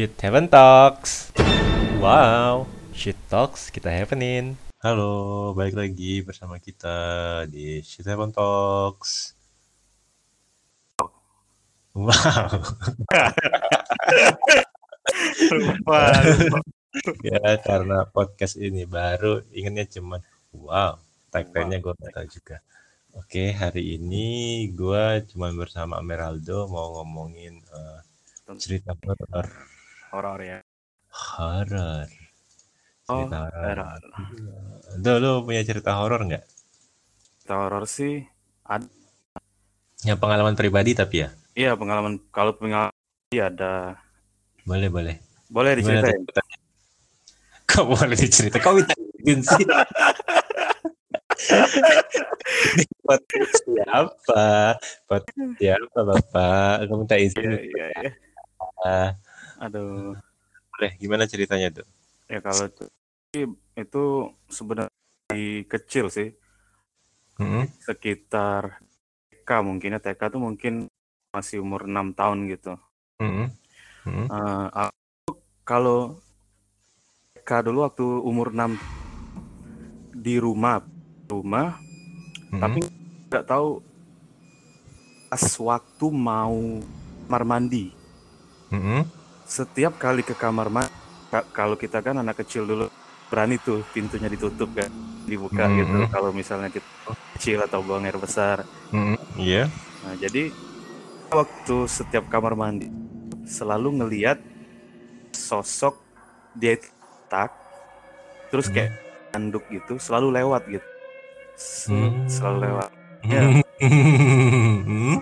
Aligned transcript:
Shit 0.00 0.16
Heaven 0.24 0.48
Talks. 0.48 1.28
Wow, 2.00 2.64
Shit 2.96 3.20
Talks 3.28 3.68
kita 3.68 3.92
happening. 3.92 4.56
Halo, 4.80 5.52
balik 5.52 5.76
lagi 5.76 6.24
bersama 6.24 6.56
kita 6.56 6.96
di 7.44 7.84
Shit 7.84 8.08
Heaven 8.08 8.32
Talks. 8.32 9.36
Wow. 11.92 12.64
lupa, 15.52 16.00
ya 17.20 17.60
karena 17.60 18.08
podcast 18.08 18.56
ini 18.56 18.88
baru 18.88 19.44
ingatnya 19.52 20.00
cuman 20.00 20.24
wow 20.56 20.96
tagline-nya 21.28 21.76
gue 21.76 21.92
nggak 21.92 22.12
tahu 22.16 22.26
juga 22.40 22.56
oke 23.20 23.52
hari 23.52 24.00
ini 24.00 24.64
gue 24.72 25.28
cuman 25.28 25.60
bersama 25.60 26.00
Ameraldo 26.00 26.72
mau 26.72 27.04
ngomongin 27.04 27.60
eh, 27.60 28.00
cerita 28.56 28.96
horor 28.96 29.69
horor 30.10 30.38
ya 30.42 30.58
horor 31.10 32.06
oh 33.10 33.26
cerita 33.26 33.38
horor 33.50 34.00
Do, 35.00 35.22
lu 35.22 35.46
punya 35.46 35.62
cerita 35.62 35.94
horor 35.98 36.26
nggak 36.26 36.44
Cerita 37.40 37.54
horor 37.54 37.84
sih 37.86 38.26
ada 38.66 38.86
yang 40.02 40.18
pengalaman 40.18 40.58
pribadi 40.58 40.94
tapi 40.98 41.26
ya 41.26 41.28
iya 41.54 41.72
pengalaman 41.78 42.18
kalau 42.34 42.54
pengalaman 42.58 42.94
iya 43.30 43.50
ada 43.50 43.98
boleh 44.66 44.90
boleh 44.90 45.16
boleh 45.50 45.72
diceritain? 45.82 46.22
Kok 47.66 47.84
boleh 47.90 48.14
diceritain? 48.14 48.62
Kok 48.62 48.74
minta 48.78 48.94
izin 48.94 49.40
sih? 49.42 49.64
Ini 52.70 52.84
podcast 53.02 53.54
siapa? 53.66 54.46
Podcast 55.10 55.50
siapa 55.58 55.98
Bapak? 56.06 56.86
Kok 56.86 56.96
minta 57.02 57.16
izin? 57.18 57.50
iya 57.50 57.62
iya 57.66 57.86
iya 57.98 58.10
Ah, 58.80 59.12
aduh 59.60 60.16
boleh, 60.72 60.92
gimana 60.96 61.28
ceritanya 61.28 61.68
tuh? 61.68 61.86
ya 62.26 62.40
kalau 62.40 62.64
itu 62.64 62.84
itu 63.76 64.04
sebenarnya 64.48 64.92
kecil 65.68 66.08
sih 66.10 66.32
Hmm? 67.40 67.64
sekitar 67.80 68.84
TK 69.32 69.50
mungkin 69.64 69.96
ya 69.96 70.00
TK 70.00 70.28
tuh 70.28 70.40
mungkin 70.40 70.92
masih 71.32 71.64
umur 71.64 71.88
enam 71.88 72.12
tahun 72.12 72.44
gitu 72.52 72.76
Hmm? 73.16 73.48
Hmm? 74.04 74.26
Eh, 74.28 74.66
aku 74.76 75.40
kalau 75.64 76.20
TK 77.32 77.50
dulu 77.64 77.88
waktu 77.88 78.04
umur 78.04 78.52
6 78.52 78.76
di 80.12 80.36
rumah 80.36 80.84
rumah 81.28 81.80
Hmm? 82.50 82.60
tapi 82.60 82.78
nggak 83.30 83.46
tahu 83.48 83.80
pas 85.30 85.44
waktu 85.56 86.06
mau 86.10 86.58
kamar 87.24 87.42
mandi 87.46 87.94
Hmm? 88.68 89.06
Setiap 89.50 89.98
kali 89.98 90.22
ke 90.22 90.32
kamar 90.32 90.70
mandi 90.70 90.94
ka- 91.26 91.46
kalau 91.50 91.74
kita 91.74 91.98
kan 91.98 92.14
anak 92.14 92.38
kecil 92.38 92.62
dulu 92.64 92.86
berani 93.26 93.58
tuh 93.58 93.82
pintunya 93.90 94.26
ditutup 94.26 94.70
kan 94.70 94.86
dibuka 95.24 95.66
Mhm. 95.66 95.74
gitu 95.76 95.98
kalau 96.08 96.30
misalnya 96.30 96.70
kita 96.70 96.86
kecil 97.34 97.58
atau 97.60 97.82
buang 97.82 98.02
air 98.02 98.14
besar 98.14 98.62
Hmm? 98.90 99.18
Iya? 99.34 99.66
nah 100.00 100.14
jadi 100.16 100.50
waktu 101.28 101.76
setiap 101.86 102.26
kamar 102.26 102.54
mandi 102.54 102.86
selalu 103.42 103.98
ngelihat 103.98 104.38
sosok 105.32 105.98
dia 106.52 106.78
tak 107.26 107.50
terus 108.48 108.66
kayak 108.66 108.94
anduk 109.32 109.62
gitu 109.68 109.98
selalu 109.98 110.30
lewat 110.32 110.62
gitu 110.68 110.86
Se- 111.54 111.90
Hmm. 111.90 112.26
selalu 112.26 112.58
lewat 112.66 112.90
Ya. 113.20 113.42
Hmm? 114.80 115.20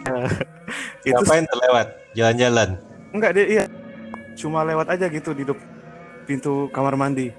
itu 1.03 1.13
Ngapain 1.13 1.43
tuh 1.45 1.59
lewat? 1.61 1.87
Jalan-jalan? 2.15 2.69
enggak 3.11 3.31
dia 3.35 3.47
iya 3.49 3.65
cuma 4.39 4.63
lewat 4.63 4.87
aja 4.95 5.07
gitu 5.11 5.35
di 5.35 5.43
depan 5.43 5.67
pintu 6.23 6.71
kamar 6.71 6.95
mandi 6.95 7.35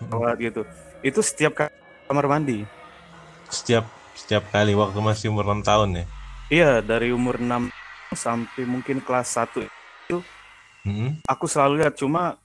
lewat 0.00 0.36
gitu 0.40 0.62
itu 1.04 1.20
setiap 1.20 1.52
ka- 1.54 1.74
kamar 2.08 2.26
mandi 2.26 2.64
Setiap 3.50 3.82
setiap 4.14 4.46
kali 4.54 4.72
waktu 4.78 4.98
masih 5.02 5.26
umur 5.34 5.42
6 5.50 5.60
tahun 5.60 6.00
ya? 6.00 6.04
iya 6.48 6.70
dari 6.80 7.10
umur 7.12 7.36
6 7.36 7.68
sampai 8.14 8.64
mungkin 8.64 8.98
kelas 9.04 9.36
1 9.36 9.60
Hmm? 10.80 11.20
aku 11.28 11.44
selalu 11.44 11.84
lihat 11.84 11.94
cuma 12.00 12.40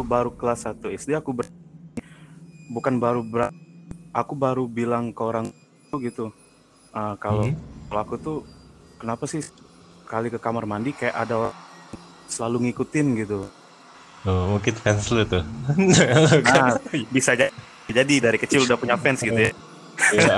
baru 0.00 0.32
kelas 0.32 0.64
1 0.64 0.88
SD 0.88 1.12
aku 1.12 1.36
ber- 1.36 1.52
bukan 2.72 2.96
baru 2.96 3.20
ber- 3.20 3.52
aku 4.10 4.32
baru 4.34 4.64
bilang 4.64 5.12
ke 5.12 5.20
orang 5.20 5.52
gitu 6.00 6.32
"Ah, 6.90 7.14
kalau 7.20 7.44
Hmm? 7.44 7.54
kalau 7.90 8.00
aku 8.00 8.14
tuh 8.18 8.38
kenapa 8.98 9.28
sih 9.28 9.44
kali 10.08 10.32
ke 10.32 10.38
kamar 10.40 10.64
mandi 10.66 10.90
kayak 10.96 11.14
ada 11.14 11.34
orang 11.46 11.63
selalu 12.28 12.70
ngikutin 12.70 13.06
gitu. 13.20 13.52
Oh, 14.24 14.56
mungkin 14.56 14.74
fans 14.76 15.12
lu 15.12 15.22
tuh. 15.28 15.44
nah 16.48 16.72
bisa 17.14 17.36
aja 17.36 17.52
jadi 17.88 18.14
dari 18.24 18.38
kecil 18.40 18.64
udah 18.64 18.76
punya 18.80 18.96
fans 18.96 19.20
gitu 19.20 19.36
ya. 19.36 19.52
Iya. 20.12 20.36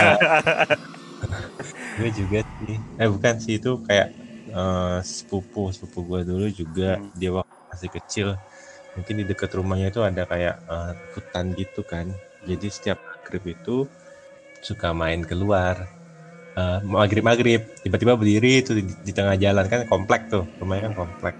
gue 1.98 2.10
juga 2.20 2.38
sih. 2.58 2.76
Eh 3.00 3.08
bukan 3.08 3.34
sih 3.40 3.54
itu 3.60 3.70
kayak 3.86 4.08
eh, 4.50 4.98
sepupu 5.06 5.70
sepupu 5.74 5.98
gue 6.06 6.20
dulu 6.28 6.46
juga 6.52 6.98
Hmm. 7.00 7.10
dia 7.14 7.30
waktu 7.34 7.54
masih 7.70 7.90
kecil 7.92 8.28
mungkin 8.96 9.14
di 9.20 9.24
dekat 9.28 9.50
rumahnya 9.58 9.88
itu 9.92 10.00
ada 10.02 10.22
kayak 10.28 10.54
eh, 10.66 10.92
hutan 11.14 11.46
gitu 11.54 11.82
kan. 11.86 12.06
Jadi 12.46 12.66
setiap 12.70 12.98
maghrib 13.06 13.44
itu 13.56 13.76
suka 14.62 14.90
main 14.96 15.22
keluar. 15.24 15.76
Eh, 16.56 16.78
maghrib 16.84 17.24
maghrib 17.24 17.60
tiba-tiba 17.84 18.16
berdiri 18.18 18.64
itu 18.64 18.72
di, 18.78 18.82
di 19.06 19.12
tengah 19.16 19.36
jalan. 19.38 19.64
Kan 19.70 19.86
komplek 19.88 20.28
tuh 20.32 20.44
rumahnya 20.60 20.90
kan 20.92 20.94
komplek 21.06 21.36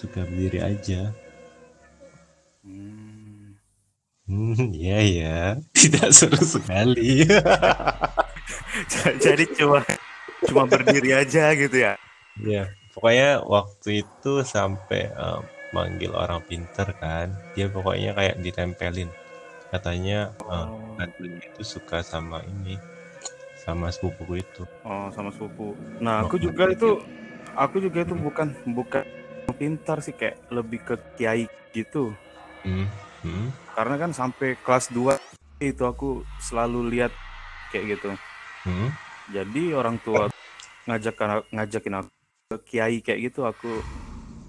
suka 0.00 0.20
berdiri 0.28 0.58
aja 0.70 1.00
Hmm. 2.62 3.54
hmm 4.28 4.54
iya 4.78 4.98
ya 5.18 5.36
tidak 5.76 6.08
seru 6.18 6.40
sekali 6.54 7.24
jadi 9.24 9.44
cuma 9.58 9.80
cuma 10.46 10.64
berdiri 10.68 11.10
aja 11.16 11.52
gitu 11.56 11.76
ya 11.76 11.94
Iya, 12.38 12.70
pokoknya 12.94 13.42
waktu 13.54 13.88
itu 14.06 14.32
sampai 14.54 15.10
eh, 15.10 15.40
manggil 15.74 16.12
orang 16.14 16.40
pinter 16.46 16.86
kan, 17.02 17.26
dia 17.54 17.66
pokoknya 17.66 18.14
kayak 18.18 18.36
ditempelin. 18.44 19.10
Katanya 19.74 20.38
hantunya 20.98 21.42
itu 21.50 21.62
suka 21.66 21.98
sama 22.06 22.38
ini, 22.46 22.78
sama 23.66 23.90
sepupuku 23.90 24.34
itu. 24.38 24.62
Oh, 24.86 25.10
sama 25.10 25.30
sepupu. 25.34 25.74
Nah, 25.98 26.22
aku 26.22 26.38
juga 26.38 26.70
itu 26.70 26.88
aku 27.58 27.76
juga 27.82 27.98
itu 28.06 28.14
bukan 28.14 28.48
bukan 28.78 29.02
pintar 29.58 29.98
sih 30.06 30.14
kayak 30.20 30.36
lebih 30.56 30.80
ke 30.88 30.94
kiai 31.18 31.44
gitu. 31.76 32.04
Hmm, 32.64 32.86
hmm, 33.22 33.48
Karena 33.76 33.94
kan 34.02 34.10
sampai 34.20 34.48
kelas 34.64 34.86
2 34.96 35.14
itu 35.62 35.82
aku 35.92 36.26
selalu 36.46 36.80
lihat 36.92 37.12
kayak 37.70 37.84
gitu. 37.98 38.10
hmm. 38.64 38.88
Jadi 39.28 39.62
orang 39.76 39.96
tua 40.00 40.24
ngajak 40.88 41.16
ngajakin 41.54 41.94
aku 42.00 42.10
ke 42.52 42.56
kiai 42.68 42.98
kayak 43.04 43.20
gitu 43.30 43.40
aku 43.44 43.84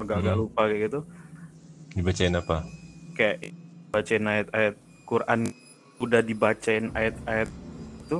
agak-agak 0.01 0.35
Hmm. 0.35 0.39
lupa 0.39 0.61
kayak 0.69 0.81
gitu. 0.89 0.99
Dibacain 1.95 2.33
apa? 2.37 2.65
Kayak 3.17 3.37
bacain 3.91 4.25
ayat-ayat 4.25 4.75
Quran 5.03 5.41
udah 5.99 6.21
dibacain 6.23 6.85
ayat-ayat 6.95 7.49
itu 8.05 8.17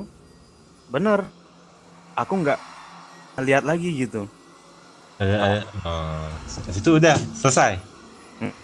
bener 0.90 1.30
aku 2.18 2.34
nggak 2.42 2.60
lihat 3.42 3.64
lagi 3.64 3.90
gitu 3.96 4.28
Ada, 5.20 5.36
ada. 5.36 5.60
Oh, 5.84 6.26
situ 6.66 6.96
udah 6.96 7.16
selesai. 7.36 7.76
Hmm. 8.40 8.54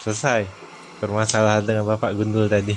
Selesai. 0.00 0.48
Permasalahan 0.94 1.60
dengan 1.60 1.84
Bapak 1.86 2.14
Gundul 2.14 2.48
tadi. 2.48 2.72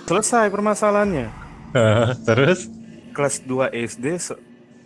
selesai 0.00 0.50
permasalahannya 0.50 1.30
Terus? 2.26 2.66
kelas 3.10 3.42
2 3.42 3.70
SD 3.70 4.18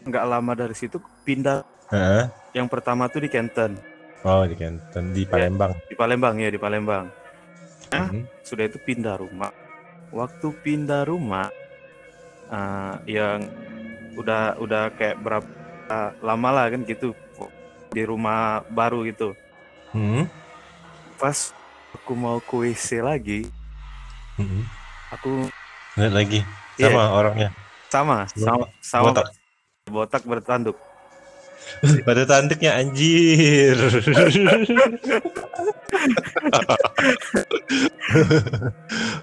nggak 0.04 0.20
lama 0.22 0.52
dari 0.52 0.76
situ 0.76 1.00
pindah 1.24 1.64
Heeh. 1.88 2.28
yang 2.52 2.68
pertama 2.68 3.08
tuh 3.08 3.24
di 3.24 3.28
Kenten 3.28 3.80
Oh, 4.20 4.44
di 4.44 4.52
Kenten, 4.52 5.16
di 5.16 5.24
Palembang. 5.24 5.72
di 5.88 5.96
Palembang 5.96 6.36
ya 6.36 6.52
di 6.52 6.60
Palembang 6.60 7.08
Hah? 7.88 8.12
Hmm. 8.12 8.28
sudah 8.44 8.68
itu 8.68 8.76
pindah 8.78 9.16
rumah 9.16 9.48
waktu 10.12 10.44
pindah 10.60 11.08
rumah 11.08 11.48
eh, 12.46 12.94
yang 13.08 13.48
udah 14.14 14.60
udah 14.60 14.92
kayak 14.92 15.24
berapa 15.24 15.48
lama 16.20 16.48
lah 16.52 16.66
kan 16.68 16.84
gitu 16.84 17.16
di 17.94 18.02
rumah 18.02 18.40
baru 18.68 19.06
gitu 19.06 19.32
Hmm. 19.90 20.26
pas 21.14 21.54
aku 21.94 22.12
mau 22.12 22.36
ke 22.38 22.50
WC 22.52 22.98
lagi 22.98 23.46
Hmm. 24.34 24.66
aku 25.08 25.46
Lihat 25.94 26.10
lagi 26.12 26.40
Iya. 26.74 26.90
sama 26.90 27.04
orangnya. 27.14 27.48
sama 27.86 28.26
sama 28.28 28.66
sama 28.82 29.04
Botak. 29.14 29.26
botak 29.86 30.22
bertanduk 30.26 30.74
Pada 32.04 32.28
tanduknya 32.28 32.76
anjir. 32.76 33.72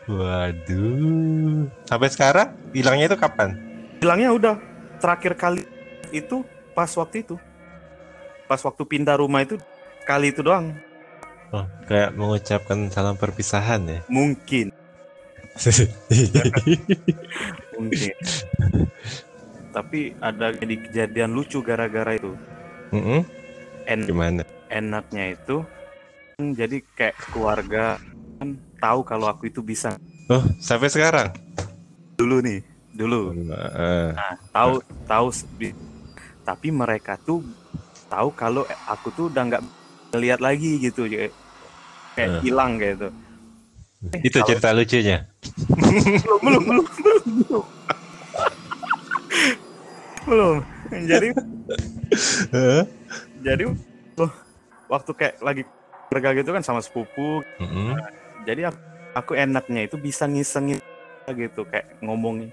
Waduh. 0.08 1.68
Sampai 1.86 2.10
sekarang 2.10 2.48
hilangnya 2.72 3.06
itu 3.08 3.18
kapan? 3.18 3.50
bilangnya 4.02 4.34
udah 4.34 4.56
terakhir 4.98 5.38
kali 5.38 5.62
itu 6.10 6.42
pas 6.74 6.90
waktu 6.90 7.22
itu 7.22 7.38
pas 8.52 8.60
waktu 8.68 8.84
pindah 8.84 9.16
rumah 9.16 9.48
itu 9.48 9.56
kali 10.04 10.36
itu 10.36 10.44
doang 10.44 10.76
Oh, 11.52 11.68
kayak 11.88 12.16
mengucapkan 12.16 12.88
salam 12.88 13.20
perpisahan 13.20 13.84
ya. 13.84 14.00
Mungkin, 14.08 14.72
mungkin. 17.76 18.16
Tapi 19.76 20.16
ada 20.24 20.56
jadi 20.56 20.76
kejadian 20.80 21.36
lucu 21.36 21.60
gara-gara 21.60 22.16
itu. 22.16 22.32
Mm-mm. 22.96 23.28
En 23.84 24.00
Gimana? 24.08 24.48
enaknya 24.72 25.36
itu 25.36 25.60
kan 26.40 26.56
jadi 26.56 26.80
kayak 26.96 27.20
keluarga 27.36 28.00
kan 28.40 28.56
tahu 28.80 29.04
kalau 29.04 29.28
aku 29.28 29.52
itu 29.52 29.60
bisa 29.60 30.00
Oh, 30.32 30.48
sampai 30.64 30.88
sekarang. 30.88 31.36
dulu 32.16 32.40
nih, 32.40 32.64
dulu. 32.96 33.36
Nah, 33.44 34.16
Nah, 34.16 34.34
tahu 34.56 34.80
tahu 35.04 35.28
tapi 36.48 36.72
mereka 36.72 37.20
tuh 37.20 37.44
tahu 38.12 38.30
kalau 38.36 38.62
aku 38.86 39.08
tuh 39.10 39.26
udah 39.32 39.44
nggak 39.48 39.64
lihat 40.14 40.44
lagi 40.44 40.76
gitu 40.78 41.08
kayak 41.08 41.32
kayak 42.14 42.30
Eh. 42.30 42.42
hilang 42.44 42.76
kayak 42.76 43.00
itu. 43.00 43.10
itu 44.20 44.36
kalau- 44.36 44.48
cerita 44.52 44.70
lucunya. 44.74 45.18
belum 46.44 46.62
belum 46.68 46.86
belum 46.86 46.86
belum 47.40 47.66
belum. 50.22 50.56
Jadi 51.08 51.28
Heeh. 52.52 52.84
jadi 53.40 53.64
loh, 54.14 54.32
waktu 54.86 55.12
kayak 55.14 55.36
lagi 55.40 55.64
keluarga 56.08 56.30
gitu 56.36 56.50
kan 56.52 56.62
sama 56.62 56.84
sepupu. 56.84 57.40
Mm-mm. 57.58 57.96
Jadi 58.44 58.68
aku, 58.68 58.80
aku 59.14 59.32
enaknya 59.34 59.88
itu 59.88 59.96
bisa 59.96 60.28
ngisengin 60.28 60.78
gitu 61.32 61.64
kayak 61.64 61.88
ngomongin 62.02 62.52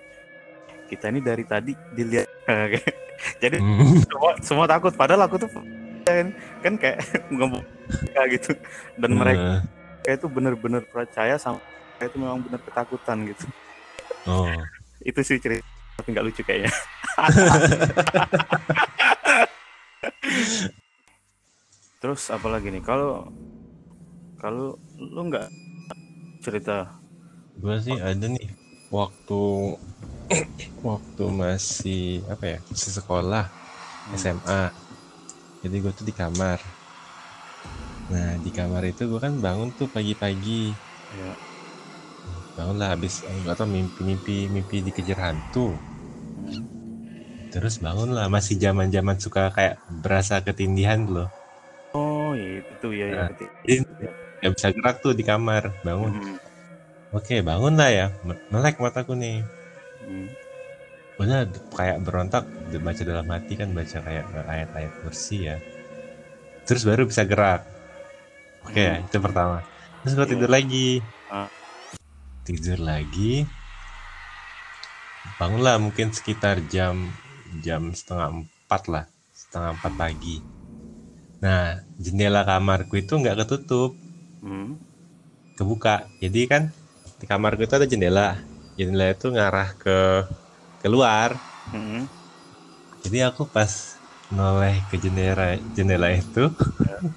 kita 0.86 1.10
ini 1.10 1.18
dari 1.18 1.42
tadi 1.42 1.72
dilihat 1.90 2.28
jadi 3.38 3.58
Mm. 3.58 4.02
semua 4.04 4.30
semua 4.40 4.66
takut. 4.66 4.92
Padahal 4.92 5.26
aku 5.26 5.36
tuh 5.38 5.50
kan, 6.04 6.32
kan 6.62 6.74
kayak 6.78 6.98
ngomong 7.34 7.62
kayak 8.14 8.28
gitu. 8.40 8.52
Dan 8.96 9.14
mereka 9.14 9.62
Eh, 10.06 10.16
itu 10.16 10.24
bener-bener 10.24 10.88
percaya 10.88 11.36
sama 11.36 11.60
itu 12.00 12.16
memang 12.16 12.40
bener 12.40 12.62
ketakutan 12.62 13.28
gitu. 13.28 13.44
Oh. 14.24 14.48
itu 15.08 15.20
sih 15.20 15.36
cerita 15.36 15.66
tapi 15.98 16.14
nggak 16.14 16.26
lucu 16.30 16.42
kayaknya. 16.46 16.72
Terus 21.98 22.30
apa 22.30 22.46
lagi 22.46 22.70
nih? 22.70 22.80
Kalau 22.80 23.26
kalau 24.38 24.78
lu 24.96 25.20
nggak 25.26 25.50
cerita? 26.40 26.94
Gua 27.58 27.82
sih 27.82 27.98
ada 27.98 28.30
nih 28.30 28.54
waktu 28.90 29.40
waktu 30.88 31.24
masih 31.42 32.04
apa 32.32 32.44
ya? 32.56 32.58
Masih 32.70 32.92
sekolah 32.98 33.44
SMA. 34.20 34.62
Jadi 35.62 35.76
gue 35.82 35.92
tuh 35.94 36.06
di 36.08 36.14
kamar. 36.14 36.58
Nah, 38.08 38.40
di 38.40 38.50
kamar 38.58 38.82
itu 38.88 39.02
gue 39.10 39.20
kan 39.20 39.34
bangun 39.44 39.68
tuh 39.76 39.88
pagi-pagi. 39.92 40.72
ya 41.16 41.36
Bangun 42.56 42.76
lah 42.80 42.88
habis 42.94 43.22
nggak 43.22 43.54
tau 43.58 43.68
mimpi-mimpi 43.70 44.36
mimpi 44.50 44.76
dikejar 44.86 45.18
hantu. 45.30 45.66
Terus 47.52 47.74
bangun 47.84 48.10
lah 48.16 48.26
masih 48.28 48.56
zaman-zaman 48.64 49.16
suka 49.24 49.42
kayak 49.56 49.76
berasa 50.04 50.40
ketindihan 50.44 51.00
loh. 51.08 51.28
oh 51.96 52.28
iya 52.38 52.48
itu 52.60 52.86
ya 53.00 53.06
ya 53.16 53.22
Nah, 53.22 53.28
Jadi 53.64 53.74
nggak 54.38 54.52
bisa 54.56 54.68
gerak 54.76 54.96
tuh 55.04 55.12
di 55.18 55.24
kamar. 55.26 55.62
Bangun. 55.84 56.12
Hmm, 56.12 56.36
Oke, 57.16 57.36
bangun 57.48 57.74
lah 57.80 57.90
ya. 57.98 58.06
Me- 58.26 58.40
Melek 58.52 58.76
mataku 58.84 59.12
nih. 59.22 59.36
hmm, 60.04 60.26
udah 61.20 61.40
kayak 61.76 61.98
berontak 62.06 62.44
baca 62.86 63.02
dalam 63.10 63.26
hati 63.34 63.52
kan 63.60 63.68
baca 63.78 63.98
kayak 64.06 64.24
ayat-ayat 64.54 64.92
kursi 65.02 65.36
ya 65.50 65.56
terus 66.66 66.82
baru 66.84 67.02
bisa 67.08 67.22
gerak 67.24 67.62
oke 68.64 68.84
Hmm. 68.84 69.06
itu 69.06 69.18
pertama 69.24 69.56
terus 70.02 70.12
gue 70.18 70.26
Iya. 70.26 70.32
tidur 70.34 70.50
lagi 70.56 70.86
Ah. 71.30 71.48
tidur 72.46 72.78
lagi 72.82 73.46
bangunlah 75.38 75.76
mungkin 75.84 76.08
sekitar 76.16 76.56
jam 76.74 76.96
jam 77.64 77.82
setengah 77.98 78.28
empat 78.38 78.82
lah 78.92 79.04
setengah 79.40 79.70
empat 79.78 79.92
pagi 80.00 80.36
nah 81.44 81.78
jendela 82.04 82.42
kamarku 82.48 82.94
itu 83.02 83.12
nggak 83.20 83.36
ketutup 83.46 83.90
hmm. 84.42 84.78
kebuka 85.58 85.94
jadi 86.22 86.40
kan 86.52 86.62
di 87.18 87.24
kamarku 87.26 87.66
itu 87.66 87.74
ada 87.78 87.86
jendela 87.86 88.38
jendela 88.78 89.06
itu 89.14 89.26
ngarah 89.34 89.70
ke 89.82 89.98
keluar 90.82 91.30
hmm. 91.70 92.06
Jadi 92.98 93.18
aku 93.22 93.46
pas 93.46 93.70
noleh 94.28 94.82
ke 94.90 94.98
jendela 94.98 95.56
jendela 95.72 96.08
itu 96.12 96.50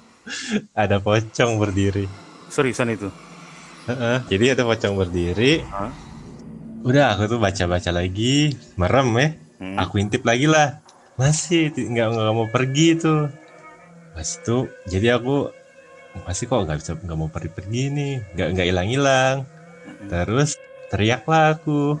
ada 0.82 0.96
pocong 1.02 1.58
berdiri. 1.58 2.06
seriusan 2.48 2.88
itu 2.94 3.08
Heeh, 3.82 4.22
jadi 4.30 4.54
ada 4.54 4.62
pocong 4.62 4.94
berdiri. 4.94 5.66
Hah? 5.74 5.90
Udah 6.86 7.14
aku 7.14 7.26
tuh 7.26 7.38
baca-baca 7.42 7.90
lagi, 7.90 8.54
merem 8.78 9.08
ya. 9.18 9.28
Hmm. 9.58 9.76
Aku 9.82 9.98
intip 9.98 10.22
lagi 10.22 10.46
lah. 10.46 10.78
Masih 11.18 11.74
nggak 11.74 12.06
nggak 12.14 12.34
mau 12.34 12.46
pergi 12.50 12.88
tuh. 12.98 13.30
Pas 14.14 14.28
itu 14.28 14.56
jadi 14.86 15.18
aku 15.18 15.50
masih 16.26 16.44
kok 16.46 16.62
nggak 16.62 16.78
bisa 16.78 16.92
nggak 16.94 17.18
mau 17.18 17.30
pergi-pergi 17.30 17.82
nih, 17.90 18.12
nggak 18.34 18.48
nggak 18.54 18.66
hilang-hilang. 18.70 19.36
Hmm. 19.42 19.61
Terus 20.10 20.50
teriaklah 20.90 21.42
aku. 21.58 22.00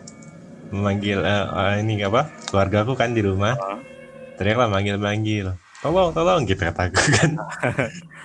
Memanggil 0.72 1.18
eh, 1.20 1.44
eh, 1.60 1.74
ini 1.84 2.00
apa? 2.08 2.32
Keluarga 2.48 2.76
aku 2.84 2.94
kan 2.96 3.10
di 3.16 3.22
rumah. 3.24 3.54
Ah. 3.60 3.80
teriaklah 4.38 4.68
manggil-manggil. 4.72 5.46
Tolong 5.82 6.10
tolong 6.16 6.40
gitu 6.48 6.62
kataku 6.62 7.00
kan. 7.18 7.30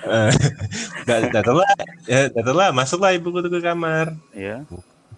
Eh, 0.07 0.31
da- 1.09 1.27
datanglah 1.35 1.67
ya, 2.07 2.29
datanglah 2.31 2.69
masuklah 2.71 3.11
ibuku 3.17 3.41
ke 3.49 3.59
kamar. 3.59 4.13
Ya 4.31 4.63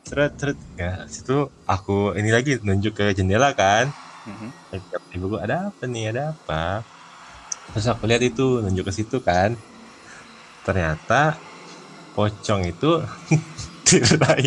seret 0.07 0.31
seret 0.39 0.57
ya 0.79 0.91
situ 1.13 1.33
aku 1.67 2.15
ini 2.19 2.29
lagi 2.33 2.51
nunjuk 2.65 2.93
ke 2.99 3.05
jendela 3.17 3.49
kan. 3.53 3.85
Mhm. 4.29 4.49
Kata 4.71 4.97
ibuku 5.15 5.35
ada 5.43 5.55
apa 5.69 5.83
nih? 5.93 6.03
Ada 6.15 6.21
apa? 6.33 6.61
Terus 7.71 7.85
aku 7.91 8.03
lihat 8.09 8.23
itu 8.29 8.45
nunjuk 8.63 8.85
ke 8.89 8.93
situ 8.97 9.17
kan. 9.27 9.51
Ternyata 10.65 11.39
pocong 12.15 12.61
itu 12.71 12.91
tirai. 13.89 14.45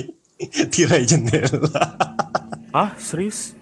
Tirai 0.71 1.03
jendela. 1.03 1.83
Ah 2.71 2.94
serius? 2.99 3.59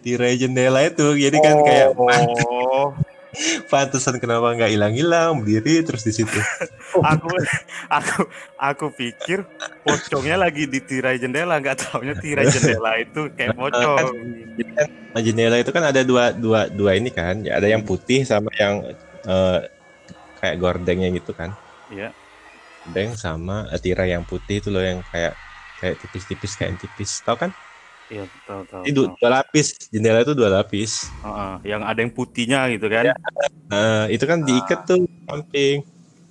Tirai 0.00 0.40
jendela 0.40 0.80
itu. 0.84 1.16
Jadi 1.16 1.36
kan 1.40 1.56
kayak 1.64 1.88
oh. 1.96 2.96
pantesan 3.72 4.22
kenapa 4.22 4.54
nggak 4.54 4.70
hilang-hilang 4.70 5.42
berdiri 5.42 5.82
terus 5.82 6.06
di 6.06 6.12
situ. 6.14 6.38
Aku 7.14 7.26
aku 7.90 8.20
aku 8.54 8.86
pikir 8.94 9.42
pocongnya 9.82 10.38
lagi 10.38 10.70
di 10.70 10.78
tirai 10.78 11.18
jendela 11.18 11.58
nggak 11.58 11.82
taunya 11.82 12.14
tirai 12.14 12.46
jendela 12.46 12.94
itu 13.02 13.26
kayak 13.34 13.58
pocong. 13.60 14.14
Nah, 15.10 15.18
jendela 15.22 15.58
itu 15.58 15.74
kan 15.74 15.90
ada 15.90 16.06
dua 16.06 16.30
dua 16.30 16.70
dua 16.70 16.94
ini 16.94 17.10
kan. 17.10 17.42
Ya 17.42 17.58
ada 17.58 17.66
yang 17.66 17.82
putih 17.82 18.22
sama 18.22 18.46
yang 18.54 18.94
eh, 19.26 19.58
kayak 20.38 20.56
gordengnya 20.62 21.10
gitu 21.10 21.34
kan. 21.34 21.50
Ya 21.90 22.14
gordeng 22.84 23.10
sama 23.24 23.54
eh, 23.74 23.80
tirai 23.84 24.08
yang 24.14 24.24
putih 24.30 24.54
itu 24.60 24.68
loh 24.74 24.82
yang 24.90 25.00
kayak 25.10 25.32
kayak 25.78 25.94
tipis-tipis 26.02 26.52
kain 26.60 26.76
tipis. 26.82 27.10
Tau 27.26 27.36
kan? 27.42 27.50
Iya 28.12 28.22
tahu 28.46 28.62
tahu 28.70 28.88
itu 28.88 29.00
dua, 29.20 29.28
lapis. 29.40 29.66
Jendela 29.92 30.20
itu 30.24 30.32
dua 30.36 30.48
lapis. 30.60 30.92
Heeh, 31.24 31.52
yang 31.70 31.82
ada 31.88 31.98
yang 32.04 32.12
putihnya 32.18 32.58
gitu 32.74 32.86
kan? 32.94 33.06
Eh, 33.72 34.02
itu 34.14 34.24
kan 34.30 34.38
diikat 34.48 34.78
tuh 34.88 34.98
samping. 35.26 35.76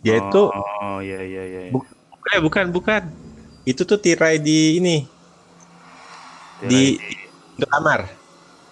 Dia 0.03 0.13
itu 0.21 0.37
oh 0.53 0.95
iya 1.05 1.17
iya 1.29 1.41
iya 1.51 1.61
Bu- 1.71 1.87
eh, 2.33 2.39
bukan 2.45 2.65
bukan. 2.75 3.03
Itu 3.69 3.81
tuh 3.89 3.99
tirai 4.05 4.35
di 4.47 4.57
ini. 4.79 4.97
Tirai 6.59 6.89
di- 6.97 6.99
di 7.59 7.65
kamar. 7.71 8.01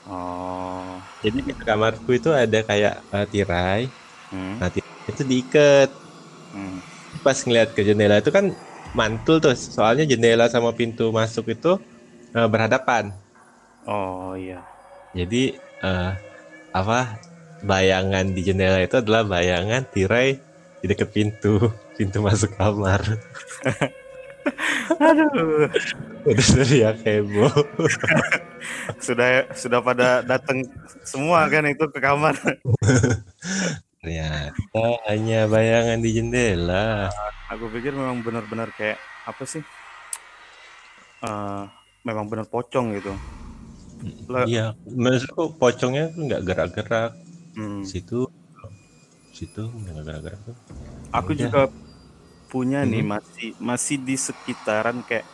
Oh. 0.06 1.10
Jadi 1.24 1.38
di 1.48 1.54
kamarku 1.68 2.10
itu 2.18 2.30
ada 2.42 2.58
kayak 2.70 2.94
eh, 3.14 3.26
tirai. 3.34 3.82
Hmm, 4.32 4.54
nah 4.60 4.70
tirai 4.76 4.96
itu 5.14 5.24
diikat. 5.32 5.90
Hmm. 6.54 6.80
Pas 7.20 7.36
ngeliat 7.36 7.76
ke 7.76 7.84
jendela 7.84 8.24
itu 8.24 8.32
kan 8.32 8.56
mantul 8.96 9.44
tuh. 9.44 9.56
Soalnya 9.56 10.08
jendela 10.08 10.48
sama 10.48 10.72
pintu 10.72 11.12
masuk 11.12 11.52
itu 11.52 11.78
eh, 12.32 12.48
berhadapan. 12.48 13.12
Oh 13.86 14.34
iya. 14.40 14.64
Jadi 15.12 15.56
eh, 15.84 16.12
apa 16.72 17.20
bayangan 17.62 18.32
di 18.32 18.42
jendela 18.42 18.80
itu 18.82 18.98
adalah 18.98 19.28
bayangan 19.28 19.86
tirai 19.92 20.40
di 20.82 20.86
dekat 20.90 21.14
pintu 21.14 21.60
pintu 21.98 22.24
masuk 22.24 22.56
kamar. 22.58 23.02
Aduh. 25.02 25.70
Udah 26.26 26.46
teriak 26.54 26.98
heboh. 27.06 27.50
Sudah 29.02 29.50
sudah 29.58 29.82
pada 29.82 30.22
datang 30.22 30.62
semua 31.02 31.50
kan 31.50 31.66
itu 31.66 31.82
ke 31.90 31.98
kamar 31.98 32.38
ternyata 34.02 34.84
hanya 35.06 35.46
bayangan 35.46 36.02
di 36.02 36.10
jendela 36.18 37.14
aku 37.54 37.70
pikir 37.70 37.94
memang 37.94 38.26
benar-benar 38.26 38.74
kayak 38.74 38.98
apa 39.30 39.44
sih 39.46 39.62
Eh, 41.22 41.64
memang 42.02 42.26
benar 42.26 42.50
pocong 42.50 42.98
gitu 42.98 43.14
Lah, 44.26 44.50
iya 44.50 44.74
maksudku 44.90 45.54
pocongnya 45.62 46.10
tuh 46.18 46.22
nggak 46.26 46.42
gerak-gerak 46.50 47.12
hmm. 47.54 47.86
situ 47.86 48.26
situ 49.38 49.62
nggak 49.70 50.02
gerak-gerak 50.02 50.40
tuh 50.50 50.56
aku 51.14 51.30
Udah. 51.38 51.42
juga 51.46 51.62
punya 52.50 52.82
nih 52.84 53.06
Mhm. 53.06 53.12
masih 53.14 53.48
masih 53.62 53.98
di 54.02 54.16
sekitaran 54.18 54.98
kayak 55.06 55.30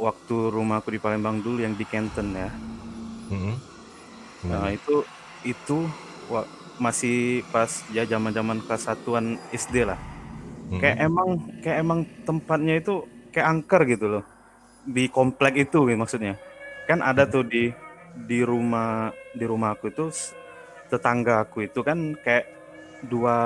waktu 0.00 0.36
rumahku 0.52 0.88
di 0.92 1.00
Palembang 1.00 1.40
dulu 1.44 1.60
yang 1.64 1.72
di 1.76 1.84
Kenten 1.88 2.32
ya. 2.36 2.50
Mhm. 3.32 3.54
Nah, 4.48 4.68
itu 4.70 5.02
itu 5.44 5.76
wa- 6.30 6.48
masih 6.80 7.42
pas 7.54 7.70
ya 7.96 8.04
zaman-zaman 8.08 8.60
kelas 8.66 8.82
satuan 8.88 9.38
SD 9.54 9.86
lah. 9.88 9.98
Kayak 10.80 10.98
Mhm. 10.98 11.06
emang 11.08 11.28
kayak 11.64 11.78
emang 11.84 12.00
tempatnya 12.28 12.74
itu 12.80 12.92
kayak 13.32 13.48
angker 13.52 13.82
gitu 13.88 14.06
loh. 14.12 14.24
Di 14.86 15.08
komplek 15.12 15.54
itu 15.68 15.78
gitu 15.88 15.98
maksudnya. 15.98 16.34
Kan 16.88 17.00
ada 17.04 17.24
tuh 17.28 17.44
di 17.46 17.72
di 18.16 18.40
rumah 18.46 19.12
di 19.34 19.44
rumah 19.48 19.76
aku 19.76 19.92
itu 19.92 20.04
tetangga 20.90 21.44
aku 21.44 21.66
itu 21.68 21.80
kan 21.86 21.98
kayak 22.24 22.46
dua 23.04 23.36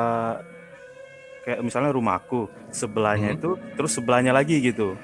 kayak 1.45 1.61
misalnya 1.65 1.91
rumahku 1.95 2.49
sebelahnya 2.71 3.33
Mhm. 3.33 3.37
itu 3.37 3.49
terus 3.77 3.93
sebelahnya 3.97 4.33
lagi 4.37 4.61
gitu. 4.61 4.97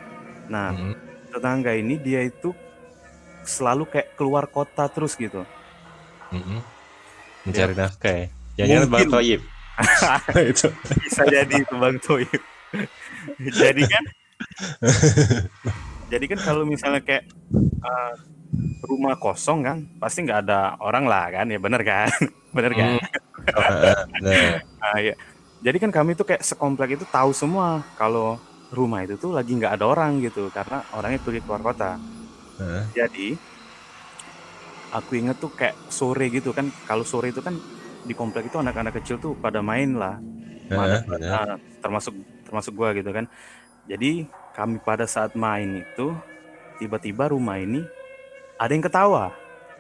Nah, 0.52 0.72
Mhm. 0.72 0.92
tetangga 1.32 1.72
ini 1.76 1.96
dia 2.00 2.22
itu 2.24 2.52
selalu 3.46 3.84
kayak 3.92 4.08
keluar 4.18 4.44
kota 4.50 4.86
terus 4.90 5.14
gitu. 5.18 5.46
Mhm. 6.32 6.75
Mencari 7.46 7.74
nafkah 7.74 8.12
ya. 8.12 8.26
Jangan-jangan 8.56 8.88
Bang. 8.90 9.08
Toyib. 9.10 9.40
itu. 10.52 10.68
bisa 11.04 11.22
jadi 11.28 11.54
itu 11.60 11.74
Bang 11.76 11.96
Toyib. 12.00 12.42
jadi 13.52 13.82
kan 13.84 14.04
jadi 16.12 16.24
kan 16.28 16.38
kalau 16.40 16.62
misalnya 16.64 17.00
kayak 17.02 17.24
uh, 17.82 18.14
rumah 18.86 19.16
kosong 19.18 19.64
kan 19.64 19.76
pasti 19.98 20.24
nggak 20.24 20.48
ada 20.48 20.76
orang 20.80 21.04
lah 21.04 21.28
kan 21.28 21.46
ya 21.50 21.58
bener 21.58 21.82
kan 21.82 22.08
bener 22.56 22.72
kan 22.74 22.90
Hmm. 23.46 23.54
Oh, 23.54 23.62
heeh, 23.62 23.96
bener. 24.10 24.58
Ah, 24.82 24.98
iya. 24.98 25.14
jadi 25.62 25.78
kan 25.78 25.94
kami 25.94 26.18
tuh 26.18 26.26
kayak 26.26 26.42
sekomplek 26.42 26.98
itu 26.98 27.06
tahu 27.06 27.30
semua 27.30 27.86
kalau 27.94 28.42
rumah 28.74 29.06
itu 29.06 29.14
tuh 29.14 29.30
lagi 29.30 29.54
nggak 29.54 29.78
ada 29.78 29.86
orang 29.86 30.18
gitu 30.18 30.50
karena 30.50 30.82
orangnya 30.90 31.22
pergi 31.22 31.46
keluar 31.46 31.62
kota 31.62 31.94
Heeh. 32.58 32.82
jadi 32.90 33.38
aku 34.92 35.18
inget 35.18 35.36
tuh 35.38 35.50
kayak 35.52 35.74
sore 35.90 36.28
gitu 36.30 36.50
kan 36.54 36.68
kalau 36.86 37.02
sore 37.02 37.30
itu 37.30 37.42
kan 37.42 37.54
di 38.06 38.14
komplek 38.14 38.46
itu 38.46 38.56
anak-anak 38.58 39.02
kecil 39.02 39.18
tuh 39.18 39.34
pada 39.38 39.58
main 39.60 39.94
lah 39.98 40.18
Mana-. 40.66 41.02
Nah, 41.06 41.54
termasuk 41.78 42.14
termasuk 42.42 42.74
gua 42.74 42.90
gitu 42.90 43.10
kan. 43.14 43.30
Jadi 43.86 44.26
kami 44.50 44.82
pada 44.82 45.06
saat 45.06 45.38
main 45.38 45.78
itu 45.78 46.10
tiba-tiba 46.82 47.30
rumah 47.30 47.54
ini 47.62 47.86
ada 48.58 48.72
yang 48.74 48.82
ketawa. 48.82 49.30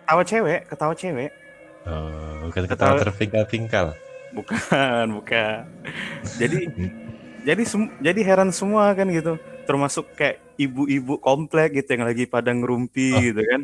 Ketawa 0.06 0.22
cewek, 0.22 0.60
ketawa 0.70 0.94
cewek. 0.94 1.30
Oh, 1.86 2.46
bukan 2.46 2.64
ketawa 2.70 2.94
Ketawa- 2.94 3.02
terpingkal-pingkal. 3.02 3.86
Bukan, 4.30 5.04
bukan. 5.18 5.66
Jadi 6.38 6.70
jadi 7.42 7.62
jadi 8.02 8.20
heran 8.22 8.50
semua 8.54 8.94
kan 8.94 9.10
gitu. 9.10 9.38
Termasuk 9.66 10.06
kayak 10.14 10.36
ibu-ibu 10.56 11.18
komplek 11.20 11.76
gitu 11.76 11.98
yang 11.98 12.06
lagi 12.08 12.24
pada 12.24 12.50
ngerumpi 12.54 13.12
Oh. 13.12 13.20
gitu 13.20 13.40
kan. 13.42 13.60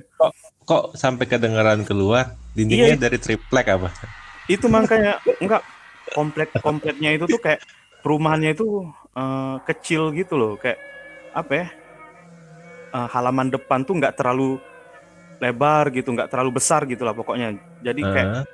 Kok 0.62 0.82
sampai 0.94 1.24
kedengeran 1.26 1.82
keluar? 1.86 2.34
Dindingnya 2.52 2.94
Iya. 2.94 3.02
dari 3.08 3.18
triplek 3.18 3.66
apa? 3.72 3.88
Itu 4.46 4.66
makanya 4.68 5.18
enggak 5.40 5.62
komplek 6.12 6.52
kompleknya 6.60 7.10
itu 7.16 7.24
tuh 7.30 7.40
kayak 7.40 7.60
perumahannya 8.04 8.52
itu 8.52 8.66
eh, 9.16 9.56
kecil 9.66 10.12
gitu 10.12 10.34
loh, 10.36 10.52
kayak 10.60 10.78
apa 11.32 11.52
ya? 11.54 11.66
eh, 12.92 13.08
halaman 13.08 13.48
depan 13.48 13.80
tuh 13.88 13.96
nggak 13.96 14.14
terlalu 14.20 14.60
lebar 15.42 15.90
gitu, 15.90 16.12
nggak 16.14 16.30
terlalu 16.30 16.50
besar 16.60 16.86
gitu 16.86 17.02
lah 17.02 17.14
pokoknya. 17.16 17.56
Jadi 17.82 18.00
kayak 18.04 18.28
Heeh, 18.28 18.44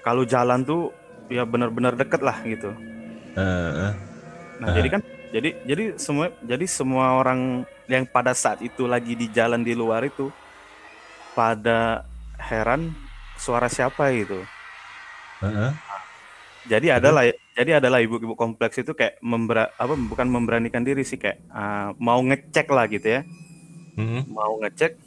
kalau 0.00 0.22
jalan 0.24 0.64
tuh 0.64 0.94
ya 1.28 1.44
benar-benar 1.44 1.94
deket 1.98 2.20
lah 2.24 2.38
gitu. 2.46 2.70
heeh. 3.36 3.92
Nah, 4.60 4.68
Ah. 4.68 4.74
jadi 4.76 4.88
kan 4.96 5.00
jadi 5.30 5.50
jadi 5.62 5.84
semua 5.94 6.34
jadi 6.42 6.66
semua 6.66 7.14
orang 7.22 7.62
yang 7.86 8.06
pada 8.06 8.34
saat 8.34 8.58
itu 8.62 8.86
lagi 8.86 9.14
di 9.14 9.30
jalan 9.30 9.62
di 9.62 9.74
luar 9.78 10.06
itu 10.06 10.30
pada 11.34 12.06
heran 12.38 12.90
suara 13.38 13.70
siapa 13.70 14.10
gitu. 14.14 14.42
Heeh. 15.42 15.70
Jadi 16.68 16.86
adalah 16.92 17.24
jadi 17.56 17.80
adalah 17.80 17.98
ibu-ibu 18.04 18.36
kompleks 18.36 18.78
itu 18.78 18.92
kayak 18.92 19.16
membera, 19.24 19.72
apa 19.80 19.96
bukan 19.96 20.28
memberanikan 20.28 20.84
diri 20.84 21.02
sih 21.06 21.16
kayak 21.16 21.40
ah, 21.50 21.96
mau 21.96 22.20
ngecek 22.20 22.66
lah 22.68 22.84
gitu 22.90 23.08
ya. 23.08 23.20
Mhm. 23.96 24.28
Mau 24.28 24.60
ngecek 24.60 24.98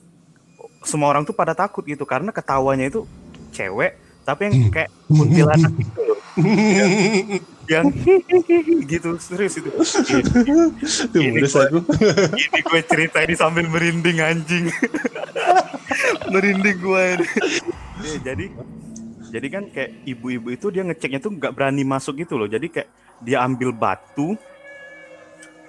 semua 0.83 1.11
orang 1.11 1.23
tuh 1.23 1.35
pada 1.35 1.55
takut 1.55 1.83
gitu 1.87 2.03
karena 2.03 2.31
ketawanya 2.35 2.91
itu 2.91 3.07
cewek 3.55 3.95
tapi 4.23 4.47
yang 4.47 4.71
kayak 4.71 4.89
kuntilanak 5.07 5.71
gitu 5.77 6.01
loh. 6.03 6.19
yang 7.71 7.87
gitu 8.91 9.15
serius 9.19 9.55
itu. 9.59 9.71
Ini 11.15 11.39
aku. 11.47 11.79
Ini 11.95 12.59
gue 12.59 12.81
cerita 12.83 13.23
ini 13.23 13.35
sambil 13.39 13.65
merinding 13.71 14.19
anjing. 14.19 14.67
merinding 16.33 16.77
gue 16.79 17.03
ini. 17.19 17.27
Ya, 18.03 18.17
jadi 18.33 18.45
jadi 19.33 19.47
kan 19.49 19.63
kayak 19.71 19.91
ibu-ibu 20.05 20.53
itu 20.53 20.67
dia 20.69 20.83
ngeceknya 20.85 21.19
tuh 21.23 21.31
nggak 21.33 21.53
berani 21.55 21.83
masuk 21.87 22.19
gitu 22.19 22.35
loh. 22.35 22.51
Jadi 22.51 22.67
kayak 22.69 22.89
dia 23.23 23.39
ambil 23.41 23.71
batu 23.71 24.35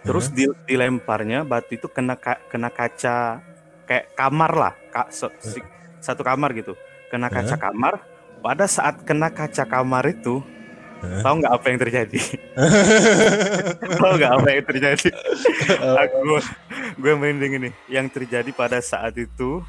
terus 0.04 0.28
di- 0.28 0.52
dilemparnya 0.68 1.48
batu 1.48 1.80
itu 1.80 1.88
kena 1.88 2.12
ka- 2.20 2.42
kena 2.52 2.68
kaca 2.68 3.40
kayak 3.88 4.12
kamar 4.12 4.52
lah, 4.52 4.72
Kak, 4.92 5.08
se- 5.08 5.32
si- 5.40 5.64
satu 6.04 6.20
kamar 6.20 6.52
gitu. 6.52 6.76
Kena 7.08 7.32
kaca 7.32 7.56
kamar. 7.56 7.94
Pada 8.44 8.68
saat 8.68 9.00
kena 9.08 9.32
kaca 9.32 9.64
kamar 9.64 10.04
itu? 10.12 10.44
Tahu 11.22 11.34
nggak 11.40 11.54
apa 11.54 11.66
yang 11.70 11.78
terjadi? 11.80 12.18
tahu 14.00 14.12
nggak 14.18 14.32
apa 14.32 14.48
yang 14.50 14.64
terjadi? 14.64 15.08
Aku 15.80 16.16
gue, 16.98 17.14
merinding 17.14 17.52
ini. 17.58 17.70
Yang 17.88 18.06
terjadi 18.20 18.50
pada 18.54 18.78
saat 18.80 19.14
itu 19.18 19.64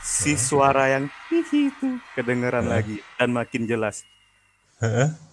si 0.00 0.32
suara 0.40 0.88
yang 0.88 1.12
hihi 1.28 1.68
itu 1.68 1.88
kedengeran 2.16 2.64
lagi 2.64 3.04
dan 3.20 3.30
makin 3.36 3.68
jelas. 3.68 4.04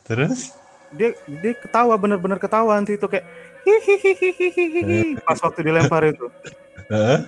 Terus? 0.03 0.51
Dia 0.91 1.15
dia 1.27 1.53
ketawa 1.55 1.95
bener-bener 1.99 2.39
ketawa 2.39 2.75
nanti 2.75 2.95
itu 2.95 3.07
kayak 3.07 3.27
hihihihihihi 3.63 5.23
pas 5.23 5.39
waktu 5.39 5.59
dilempar 5.63 6.03
itu. 6.07 6.27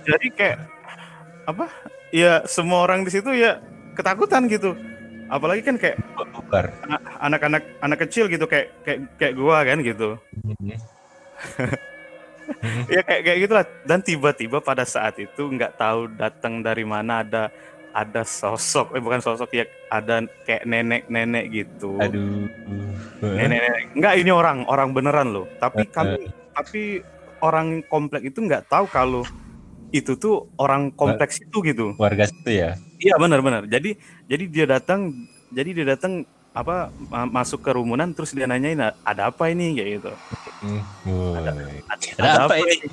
Jadi 0.04 0.26
kayak 0.32 0.58
apa? 1.48 1.68
Ya 2.12 2.44
semua 2.44 2.84
orang 2.84 3.04
di 3.04 3.10
situ 3.12 3.32
ya 3.32 3.60
ketakutan 3.96 4.48
gitu. 4.48 4.76
Apalagi 5.30 5.62
kan 5.62 5.76
kayak 5.78 5.96
anak-anak 7.22 7.62
anak 7.78 7.98
kecil 8.06 8.26
gitu 8.26 8.50
kayak 8.50 8.74
kayak 8.82 8.98
kayak 9.16 9.34
gua 9.38 9.62
kan 9.62 9.78
gitu. 9.80 10.18
Mhm. 10.42 10.74
ya 12.92 13.00
kayak 13.06 13.22
kayak 13.22 13.38
gitulah 13.46 13.64
dan 13.86 14.00
tiba-tiba 14.02 14.58
pada 14.58 14.82
saat 14.82 15.16
itu 15.22 15.42
nggak 15.46 15.78
tahu 15.78 16.10
datang 16.18 16.60
dari 16.60 16.82
mana 16.82 17.22
ada 17.22 17.48
ada 17.90 18.22
sosok 18.22 18.94
eh 18.94 19.02
bukan 19.02 19.22
sosok 19.22 19.50
ya 19.54 19.64
ada 19.90 20.22
kayak 20.46 20.66
nenek-nenek 20.66 21.44
gitu 21.50 21.98
Aduh. 21.98 22.46
Nenek-nenek 23.22 23.94
enggak 23.94 24.14
ini 24.18 24.30
orang 24.30 24.66
orang 24.66 24.90
beneran 24.94 25.30
loh 25.34 25.46
tapi 25.58 25.86
Eh, 25.86 25.90
kami 25.90 26.20
tapi 26.54 26.82
orang 27.40 27.82
komplek 27.86 28.30
itu 28.30 28.42
nggak 28.44 28.68
tahu 28.70 28.86
kalau 28.90 29.22
itu 29.92 30.14
tuh 30.14 30.34
orang 30.54 30.90
kompleks 30.90 31.38
itu 31.38 31.58
gitu 31.62 31.86
Warga 31.94 32.24
situ 32.24 32.50
ya? 32.52 32.78
iya 32.96 33.14
benar-benar 33.14 33.64
jadi 33.64 33.96
jadi 34.24 34.44
dia 34.46 34.66
datang 34.68 35.12
jadi 35.48 35.70
dia 35.72 35.86
datang 35.88 36.22
apa 36.50 36.88
ma- 37.04 37.30
masuk 37.32 37.58
ke 37.58 37.70
rumunan 37.70 38.10
terus 38.10 38.30
dia 38.30 38.44
nanyain 38.44 38.74
ada 39.00 39.22
apa 39.24 39.48
ini 39.48 39.72
kayak 39.72 39.90
gitu 39.96 40.12
Hmm. 40.60 40.82
Woi. 41.04 41.40
ada, 41.40 41.56
Ada 42.20 42.40
apa 42.44 42.54
ini? 42.58 42.84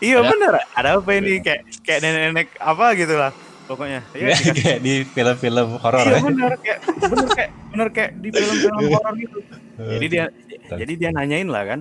Iya 0.00 0.16
Ada- 0.16 0.30
bener, 0.32 0.54
ada 0.72 0.88
apa 0.96 1.10
ini 1.12 1.32
kayak 1.38 1.60
kayak 1.80 2.00
nenek-nenek 2.00 2.48
apa 2.56 2.86
gitu 2.94 3.12
lah 3.14 3.28
pokoknya. 3.66 4.00
Iya, 4.10 4.32
dikasih- 4.32 4.54
kayak 4.56 4.78
di 4.80 4.94
film-film 5.06 5.68
horor 5.76 6.00
iya 6.02 6.10
ya? 6.10 6.20
bener 6.24 6.52
kayak 6.56 6.78
bener 6.98 7.26
kayak 7.30 7.50
bener 7.68 7.88
kayak 7.92 8.10
di 8.16 8.28
film-film 8.32 8.78
horor 8.88 9.14
gitu. 9.14 9.38
Jadi 9.92 10.06
dia 10.08 10.24
jadi 10.72 10.92
dia 10.94 11.10
nanyain 11.10 11.44
lah 11.44 11.62
kan. 11.66 11.80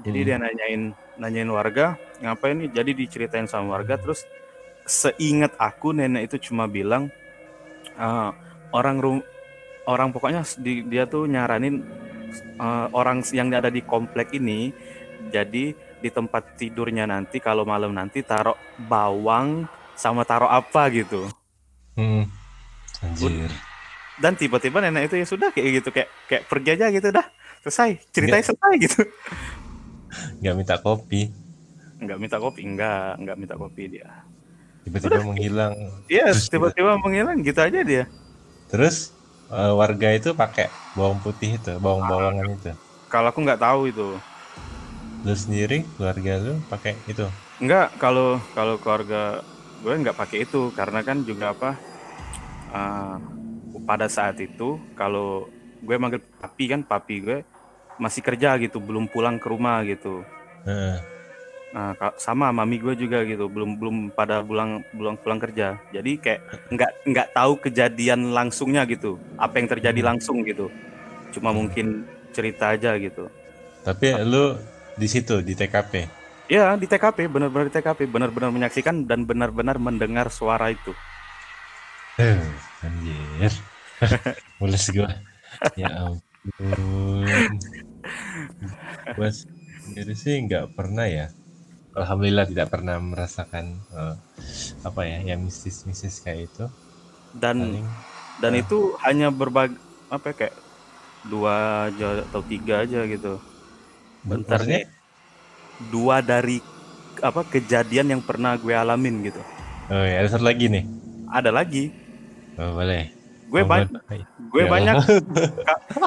Jadi 0.00 0.18
Hmm. 0.18 0.26
dia 0.26 0.36
nanyain 0.38 0.82
nanyain 1.16 1.50
warga 1.50 1.86
ngapain 2.18 2.56
nih? 2.56 2.70
Jadi 2.72 2.90
diceritain 2.96 3.44
sama 3.44 3.76
warga 3.76 3.96
terus 3.96 4.24
seingat 4.82 5.52
aku 5.54 5.92
nenek 5.92 6.32
itu 6.32 6.50
cuma 6.50 6.64
bilang 6.64 7.12
"Ah, 7.94 8.32
orang 8.72 8.96
rum 8.98 9.18
orang 9.84 10.10
pokoknya 10.10 10.42
di, 10.56 10.82
dia 10.82 11.04
tuh 11.04 11.26
nyaranin 11.26 11.84
eh, 12.56 12.86
orang 12.92 13.20
yang 13.30 13.50
ada 13.50 13.68
di 13.68 13.82
komplek 13.82 14.32
ini 14.32 14.70
jadi 15.28 15.74
di 15.74 16.08
tempat 16.08 16.56
tidurnya 16.56 17.04
nanti 17.04 17.38
kalau 17.38 17.68
malam 17.68 17.92
nanti 17.92 18.24
taruh 18.24 18.56
bawang 18.78 19.68
sama 19.94 20.24
taruh 20.24 20.48
apa 20.48 20.88
gitu 20.90 21.28
Hmm. 21.92 22.24
Anjir. 23.02 23.50
dan 24.16 24.32
tiba-tiba 24.32 24.80
nenek 24.80 25.10
itu 25.10 25.16
ya 25.18 25.26
sudah 25.26 25.48
kayak 25.52 25.82
gitu 25.82 25.88
kayak 25.92 26.08
kayak 26.24 26.42
pergi 26.48 26.70
aja 26.72 26.86
gitu 26.88 27.08
dah 27.10 27.26
selesai 27.60 27.90
ceritanya 28.08 28.44
selesai 28.46 28.74
gitu 28.80 29.00
Nggak 30.40 30.54
minta 30.56 30.76
kopi. 30.80 31.30
nggak 32.00 32.18
minta 32.18 32.36
kopi? 32.40 32.60
Enggak 32.64 33.20
nggak 33.20 33.36
minta 33.36 33.54
kopi 33.60 33.82
dia. 33.92 34.08
Tiba-tiba 34.88 35.20
menghilang. 35.20 35.74
iya 36.08 36.32
Terus 36.32 36.48
tiba-tiba 36.48 36.96
menghilang 36.96 37.36
gitu 37.44 37.60
aja 37.60 37.80
dia. 37.84 38.04
Terus 38.72 39.12
eh, 39.52 39.72
warga 39.76 40.08
itu 40.16 40.32
pakai 40.32 40.72
bawang 40.96 41.20
putih 41.20 41.60
itu, 41.60 41.72
bawang-bawangan 41.78 42.46
itu. 42.56 42.72
kalau 43.10 43.28
aku 43.28 43.42
nggak 43.44 43.60
tahu 43.60 43.80
itu. 43.90 44.08
Lu 45.26 45.34
sendiri 45.36 45.84
keluarga 45.98 46.32
lu 46.40 46.54
pakai 46.72 46.96
itu? 47.04 47.28
Enggak, 47.60 47.92
kalau 48.00 48.40
kalau 48.56 48.80
keluarga 48.80 49.44
gue 49.84 49.92
nggak 49.92 50.16
pakai 50.16 50.48
itu. 50.48 50.72
Karena 50.72 51.04
kan 51.04 51.20
juga 51.26 51.52
apa 51.52 51.70
uh, 52.72 53.16
pada 53.84 54.08
saat 54.08 54.40
itu 54.40 54.80
kalau 54.96 55.50
gue 55.84 55.96
manggil 55.96 56.22
papi 56.40 56.64
kan 56.72 56.80
papi 56.80 57.16
gue 57.20 57.38
masih 58.00 58.24
kerja 58.24 58.56
gitu 58.56 58.80
belum 58.80 59.06
pulang 59.12 59.36
ke 59.36 59.46
rumah 59.46 59.84
gitu. 59.84 60.24
Nah 60.64 61.94
sama 62.18 62.50
mami 62.50 62.82
gue 62.82 62.98
juga 62.98 63.22
gitu 63.22 63.46
belum 63.46 63.78
belum 63.78 63.96
pada 64.10 64.42
pulang 64.42 64.82
belum 64.90 65.20
pulang 65.20 65.38
kerja. 65.38 65.78
Jadi 65.94 66.18
kayak 66.18 66.40
nggak 66.72 66.90
nggak 67.06 67.28
tahu 67.36 67.52
kejadian 67.62 68.34
langsungnya 68.34 68.82
gitu 68.88 69.20
apa 69.38 69.60
yang 69.60 69.68
terjadi 69.70 70.00
langsung 70.02 70.42
gitu. 70.42 70.72
Cuma 71.30 71.54
mungkin 71.54 72.08
cerita 72.34 72.74
aja 72.74 72.96
gitu. 72.98 73.30
Tapi 73.86 74.16
lu 74.26 74.58
di 74.98 75.06
situ 75.06 75.40
di 75.40 75.54
TKP 75.54 76.20
ya 76.50 76.74
di 76.74 76.90
TKP 76.90 77.30
benar-benar 77.30 77.70
di 77.70 77.74
TKP 77.78 78.10
benar-benar 78.10 78.50
menyaksikan 78.50 79.06
dan 79.06 79.22
benar-benar 79.22 79.78
mendengar 79.78 80.26
suara 80.34 80.74
itu. 80.74 80.90
Eh, 82.18 82.42
anjir. 82.82 83.54
Mules 84.58 84.90
gua. 84.90 85.14
Ya 85.78 86.10
ampun 86.10 87.24
gua 89.16 89.30
sendiri 89.32 90.14
sih 90.14 90.34
nggak 90.46 90.76
pernah 90.76 91.06
ya. 91.08 91.26
Alhamdulillah 91.90 92.46
tidak 92.46 92.70
pernah 92.70 92.96
merasakan 93.02 93.64
eh, 93.90 94.14
apa 94.86 95.00
ya 95.04 95.18
yang 95.34 95.42
mistis-mistis 95.42 96.22
kayak 96.22 96.50
itu. 96.52 96.64
Dan 97.34 97.56
paling 97.58 97.86
dan 98.40 98.52
Ah. 98.56 98.60
itu 98.62 98.78
hanya 99.04 99.28
berbagi 99.30 99.76
apa 100.10 100.32
ya, 100.32 100.34
kayak 100.38 100.56
dua 101.28 101.54
aja 101.92 102.24
atau 102.30 102.40
tiga 102.46 102.82
aja 102.86 103.04
gitu. 103.06 103.36
Bentar 104.24 104.64
nih. 104.64 104.84
Dua 105.92 106.20
dari 106.20 106.60
apa 107.20 107.44
kejadian 107.44 108.16
yang 108.16 108.22
pernah 108.24 108.56
gue 108.56 108.72
alamin 108.72 109.26
gitu. 109.28 109.40
Oh 109.90 110.04
ya 110.06 110.22
ada 110.22 110.28
satu 110.30 110.46
lagi 110.46 110.70
nih? 110.70 110.84
Ada 111.28 111.50
lagi. 111.52 111.90
Oh, 112.58 112.76
boleh 112.76 113.19
gue 113.50 113.62
Oh, 113.62 113.68
banyak 113.68 113.90
gue 114.50 114.62
Ya 114.62 114.70
banyak. 114.70 114.94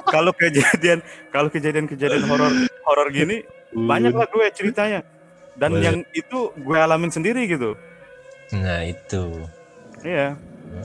Kalau 0.07 0.31
kejadian 0.31 0.99
kalau 1.29 1.51
kejadian-kejadian 1.51 2.23
horor 2.27 2.51
horor 2.87 3.07
gini 3.11 3.43
banyak 3.75 4.15
lah 4.15 4.27
gue 4.31 4.45
ceritanya. 4.55 5.03
Dan 5.53 5.77
Boleh. 5.77 5.83
yang 5.85 5.97
itu 6.15 6.49
gue 6.55 6.77
alamin 6.79 7.11
sendiri 7.13 7.45
gitu. 7.45 7.75
Nah 8.55 8.87
itu. 8.87 9.43
Iya. 10.01 10.33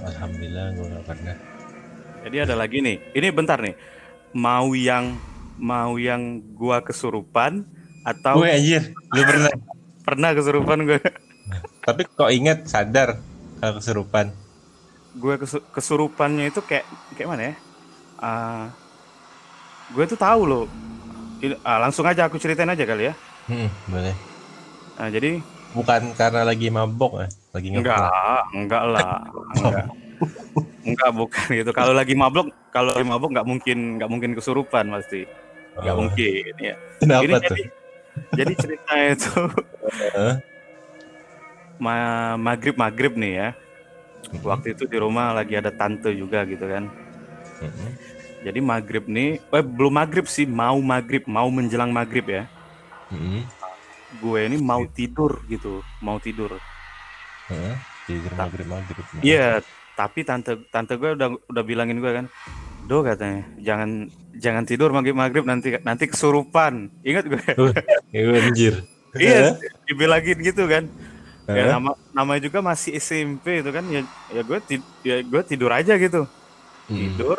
Alhamdulillah 0.04 0.76
gua 0.76 0.86
nggak 0.92 1.06
pernah. 1.08 1.36
Jadi 2.28 2.36
ada 2.44 2.54
lagi 2.58 2.84
nih. 2.84 2.96
Ini 3.16 3.32
bentar 3.32 3.56
nih. 3.56 3.72
Mau 4.36 4.76
yang 4.76 5.16
mau 5.56 5.96
yang 5.96 6.44
gua 6.52 6.84
kesurupan 6.84 7.64
atau 8.04 8.44
gue 8.44 8.52
anjir. 8.52 8.92
Lu 9.14 9.22
pernah? 9.24 9.52
Pernah 10.08 10.32
kesurupan 10.32 10.88
gue 10.88 11.00
tapi 11.88 12.04
kok 12.04 12.28
inget 12.28 12.68
sadar 12.68 13.16
kalau 13.56 13.80
kesurupan 13.80 14.26
gue 15.16 15.34
kesu- 15.40 15.64
kesurupannya 15.72 16.52
itu 16.52 16.60
kayak 16.60 16.84
kayak 17.16 17.28
mana 17.28 17.42
ya? 17.48 17.54
Ah, 18.20 18.68
gue 19.94 20.04
tuh 20.04 20.18
tahu 20.18 20.42
loh. 20.44 20.64
Ah, 21.62 21.78
langsung 21.78 22.04
aja 22.04 22.26
aku 22.26 22.36
ceritain 22.36 22.68
aja 22.68 22.84
kali 22.84 23.08
ya. 23.08 23.14
Hmm, 23.48 23.68
boleh. 23.88 24.14
Nah, 24.98 25.08
jadi 25.08 25.38
bukan 25.72 26.02
karena 26.18 26.42
lagi 26.42 26.68
mabok 26.72 27.22
ya 27.22 27.28
lagi 27.54 27.68
enggak 27.70 27.94
ngepel 27.94 28.56
enggak 28.58 28.82
lah 28.90 29.12
enggak. 29.54 29.86
Enggak 30.82 31.10
bukan 31.14 31.46
gitu. 31.54 31.70
Kalau 31.70 31.92
lagi 31.94 32.14
mabuk 32.18 32.46
kalau 32.74 32.90
lagi 32.96 33.06
mabuk 33.06 33.30
nggak 33.30 33.46
mungkin 33.46 33.78
nggak 34.00 34.10
mungkin 34.10 34.30
kesurupan 34.34 34.90
pasti. 34.90 35.22
Nggak 35.78 35.94
Oh, 35.94 36.00
mungkin 36.02 36.52
ya 36.58 36.74
kenapa 36.98 37.22
ini 37.22 37.34
tuh? 37.38 37.40
jadi 37.46 37.62
jadi 38.34 38.52
ceritanya 38.58 39.06
itu 39.14 39.30
ma 41.78 41.94
maghrib 42.34 42.74
maghrib 42.74 43.14
nih 43.14 43.32
ya 43.38 43.48
Mhm. 44.28 44.44
waktu 44.44 44.76
itu 44.76 44.84
di 44.84 44.96
rumah 44.96 45.32
lagi 45.32 45.56
ada 45.56 45.72
tante 45.72 46.12
juga 46.12 46.44
gitu 46.44 46.62
kan 46.62 46.84
Mhm. 47.62 47.88
jadi 48.44 48.58
maghrib 48.60 49.04
nih 49.06 49.40
eh 49.40 49.64
belum 49.64 49.94
maghrib 49.94 50.26
sih 50.28 50.44
mau 50.44 50.78
maghrib 50.78 51.24
mau 51.26 51.48
menjelang 51.48 51.90
maghrib 51.90 52.26
ya 52.28 52.44
Mhm. 53.10 53.40
gue 54.18 54.40
ini 54.44 54.56
mau 54.56 54.84
tidur 54.86 55.40
gitu 55.46 55.80
mau 56.00 56.20
tidur 56.20 56.56
Heeh. 57.48 57.74
tidur 58.04 58.32
maghrib 58.36 58.66
maghrib 58.66 59.04
iya 59.20 59.60
tapi 59.96 60.22
tante 60.22 60.54
tante 60.70 60.94
gue 60.94 61.16
udah 61.16 61.28
udah 61.48 61.62
bilangin 61.64 61.98
gue 61.98 62.12
kan 62.12 62.26
do 62.86 63.02
katanya 63.02 63.44
jangan 63.58 64.08
jangan 64.36 64.64
tidur 64.64 64.92
maghrib 64.92 65.12
maghrib 65.12 65.44
nanti 65.44 65.76
nanti 65.82 66.06
kesurupan 66.06 66.88
ingat 67.02 67.24
gue 67.26 67.42
Iya, 68.12 68.44
anjir 68.44 68.74
iya 69.18 69.52
dibilangin 69.84 70.38
gitu 70.40 70.68
kan 70.68 70.86
ya 71.48 71.54
Heeh. 71.56 71.70
nama 71.72 71.90
namanya 72.12 72.40
juga 72.44 72.60
masih 72.60 72.92
SMP 72.94 73.64
itu 73.64 73.70
kan 73.72 73.80
ya 73.88 74.04
ya 74.28 74.42
gue 74.44 74.58
ti- 74.60 74.84
ya 75.00 75.16
gue 75.18 75.42
tidur 75.42 75.72
aja 75.72 75.96
gitu 75.96 76.28
Mhm. 76.86 76.96
tidur 77.16 77.38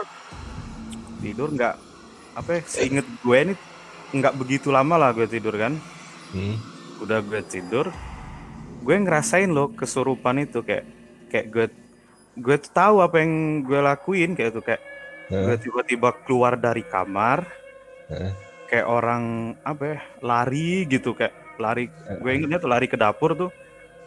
tidur 1.19 1.47
nggak 1.53 1.75
apa 2.33 2.49
ya 2.49 2.61
seinget 2.65 3.05
gue 3.21 3.37
ini 3.37 3.53
nggak 4.11 4.33
begitu 4.33 4.73
lama 4.73 4.97
lah 4.97 5.13
gue 5.13 5.29
tidur 5.29 5.53
kan 5.53 5.77
Mhm. 6.33 6.55
udah 6.99 7.19
gue 7.21 7.41
tidur 7.45 7.85
gue 8.79 8.95
ngerasain 8.97 9.49
loh 9.49 9.69
kesurupan 9.69 10.41
itu 10.41 10.65
kayak 10.65 10.85
kayak 11.29 11.47
gue 11.47 11.65
gue 12.33 12.55
tuh 12.57 12.71
tahu 12.71 12.95
apa 12.99 13.21
yang 13.21 13.33
gue 13.61 13.77
lakuin 13.77 14.33
kayak 14.33 14.49
itu 14.53 14.61
kayak 14.63 14.81
gue 15.29 15.37
Heeh. 15.37 15.57
tiba-tiba 15.59 16.09
keluar 16.25 16.57
dari 16.57 16.81
kamar 16.81 17.45
Heeh. 18.09 18.33
kayak 18.65 18.87
orang 18.87 19.23
apa 19.61 19.83
ya 19.85 19.97
lari 20.19 20.87
gitu 20.87 21.13
kayak 21.13 21.35
lari 21.59 21.85
gue 21.91 22.31
ingetnya 22.31 22.57
tuh 22.57 22.71
lari 22.71 22.87
ke 22.87 22.95
dapur 22.95 23.37
tuh 23.37 23.51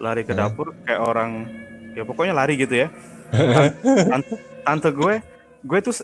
lari 0.02 0.26
ke 0.26 0.34
Heeh. 0.34 0.42
dapur 0.42 0.74
kayak 0.82 1.00
orang 1.00 1.46
ya 1.94 2.02
pokoknya 2.02 2.34
lari 2.34 2.58
gitu 2.58 2.74
ya. 2.74 2.90
Tante, 4.10 4.34
tante 4.66 4.88
gue 4.90 5.14
gue 5.62 5.78
tuh 5.78 5.94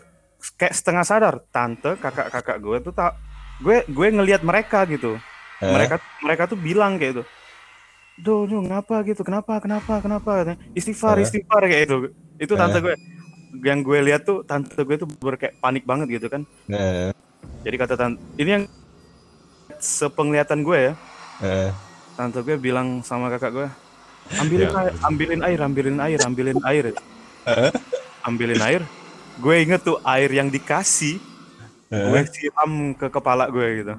kayak 0.55 0.71
setengah 0.71 1.03
sadar 1.03 1.35
tante 1.51 1.99
kakak-kakak 1.99 2.57
gue 2.63 2.77
tuh 2.79 2.93
tak 2.95 3.19
gue 3.59 3.83
gue 3.91 4.07
ngelihat 4.07 4.41
mereka 4.47 4.87
gitu. 4.87 5.19
Heeh. 5.59 5.75
mereka 5.75 5.95
mereka 6.23 6.43
tuh 6.47 6.55
bilang 6.55 6.95
kayak 6.95 7.19
itu 7.19 7.23
do 8.19 8.43
do 8.47 8.59
ngapa 8.59 9.03
gitu? 9.07 9.23
Kenapa 9.23 9.59
kenapa 9.63 10.03
kenapa? 10.03 10.55
istighfar 10.75 11.23
istighfar 11.23 11.63
kayak 11.67 11.87
itu 11.87 11.95
itu 12.39 12.53
tante 12.55 12.79
gue. 12.79 12.95
Yang 13.63 13.79
gue 13.81 13.99
lihat 14.05 14.21
tuh 14.27 14.43
tante 14.45 14.75
gue 14.75 14.95
tuh 14.99 15.07
ber 15.19 15.39
kayak 15.39 15.57
panik 15.59 15.83
banget 15.87 16.19
gitu 16.19 16.27
kan. 16.27 16.43
Jadi 17.63 17.75
kata 17.75 17.95
tante 17.95 18.19
ini 18.39 18.49
yang 18.59 18.63
sepenglihatan 19.79 20.63
gue 20.63 20.91
ya. 20.91 20.93
Tante 22.19 22.39
gue 22.43 22.55
bilang 22.59 22.99
sama 23.03 23.31
kakak 23.31 23.51
gue 23.55 23.67
ambilin 24.37 24.69
Ya. 24.69 24.77
air 24.77 24.93
ambilin 25.01 25.39
air 25.41 25.59
ambilin 25.59 25.97
air 25.97 26.19
ambilin 26.21 26.59
air. 26.61 26.85
Ambilin 28.21 28.61
air. 28.61 28.81
Gue 29.39 29.63
inget 29.63 29.81
tuh 29.81 29.97
air 30.03 30.29
yang 30.29 30.51
dikasih 30.51 31.17
gue 31.89 32.19
siram 32.29 32.93
ke 32.93 33.09
kepala 33.09 33.49
gue 33.49 33.67
gitu. 33.81 33.95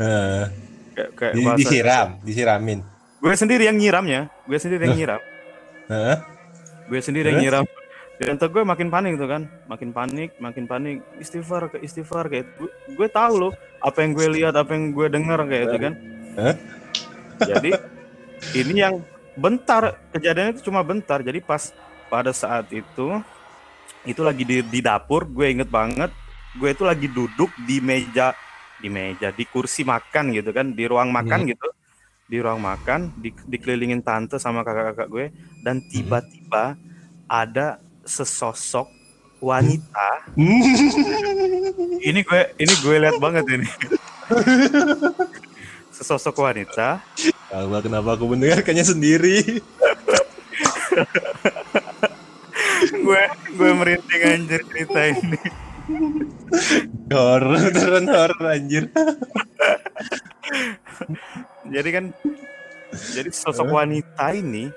Heeh. 0.00 0.44
kayak, 0.90 1.10
kayak 1.14 1.32
Di- 1.36 1.56
disiram 1.60 2.08
disiramin. 2.26 2.80
Gue 3.20 3.36
sendiri 3.36 3.68
yang 3.68 3.76
nyiramnya 3.78 4.32
gue 4.48 4.58
sendiri 4.58 4.88
yang 4.88 4.96
nyiram. 4.96 5.20
Gue 6.90 7.00
sendiri 7.04 7.30
yang 7.30 7.38
nyiram. 7.38 7.64
Dan 8.20 8.36
tuh 8.36 8.52
gue 8.52 8.60
makin 8.60 8.92
panik 8.92 9.16
tuh 9.16 9.28
kan 9.30 9.48
makin 9.64 9.94
panik 9.94 10.34
makin 10.36 10.64
panik. 10.66 11.00
Istighfar 11.16 11.70
ke 11.70 11.80
istighfar 11.80 12.28
kayak 12.28 12.44
itu. 12.48 12.52
gue, 12.66 12.70
gue 12.98 13.08
tahu 13.08 13.48
loh 13.48 13.52
apa 13.80 14.04
yang 14.04 14.12
gue 14.12 14.26
lihat 14.28 14.54
apa 14.58 14.76
yang 14.76 14.92
gue 14.92 15.06
dengar 15.08 15.40
kayak 15.46 15.62
itu 15.70 15.76
kan. 15.78 15.92
Jadi 17.40 17.70
ini 18.56 18.74
yang 18.76 19.00
bentar. 19.40 19.96
Kejadiannya 20.12 20.60
itu 20.60 20.68
cuma 20.68 20.84
bentar. 20.84 21.24
Jadi 21.24 21.40
pas 21.40 21.72
pada 22.12 22.30
saat 22.36 22.68
itu 22.68 23.16
itu 24.04 24.20
lagi 24.24 24.44
di, 24.44 24.60
di 24.60 24.80
dapur 24.84 25.24
gue 25.24 25.48
inget 25.48 25.72
banget. 25.72 26.12
Gue 26.60 26.76
itu 26.76 26.84
lagi 26.84 27.08
duduk 27.08 27.48
di 27.64 27.80
meja 27.80 28.36
di 28.80 28.88
meja 28.88 29.28
di 29.28 29.44
kursi 29.44 29.84
makan 29.84 30.32
gitu 30.32 30.52
kan 30.52 30.76
di 30.76 30.84
ruang 30.84 31.08
makan 31.08 31.48
gitu. 31.48 31.68
Di 32.30 32.38
ruang 32.38 32.62
makan 32.62 33.16
di, 33.18 33.32
dikelilingin 33.32 34.04
tante 34.04 34.36
sama 34.36 34.60
kakak-kakak 34.60 35.08
gue. 35.08 35.26
Dan 35.64 35.80
tiba-tiba 35.88 36.76
ada 37.24 37.80
sesosok 38.04 38.86
wanita. 39.40 40.36
Ini 42.00 42.20
gue 42.20 42.40
ini 42.60 42.74
gue 42.84 42.96
lihat 43.00 43.16
banget 43.16 43.44
ini 43.48 43.68
sesosok 45.90 46.36
wanita. 46.40 47.02
Allah 47.50 47.80
kenapa 47.82 48.14
aku 48.14 48.30
mendengarkannya 48.30 48.86
sendiri? 48.86 49.60
Gue 52.80 53.22
gue 53.54 53.70
merinding 53.74 54.22
anjir 54.24 54.60
cerita 54.70 55.00
ini. 55.10 55.40
Horor 57.10 57.58
beneran 57.70 58.06
horor 58.06 58.44
anjir. 58.46 58.84
Jadi 61.66 61.88
kan 61.90 62.04
jadi 63.14 63.30
sosok 63.30 63.68
wanita 63.70 64.34
ini 64.34 64.70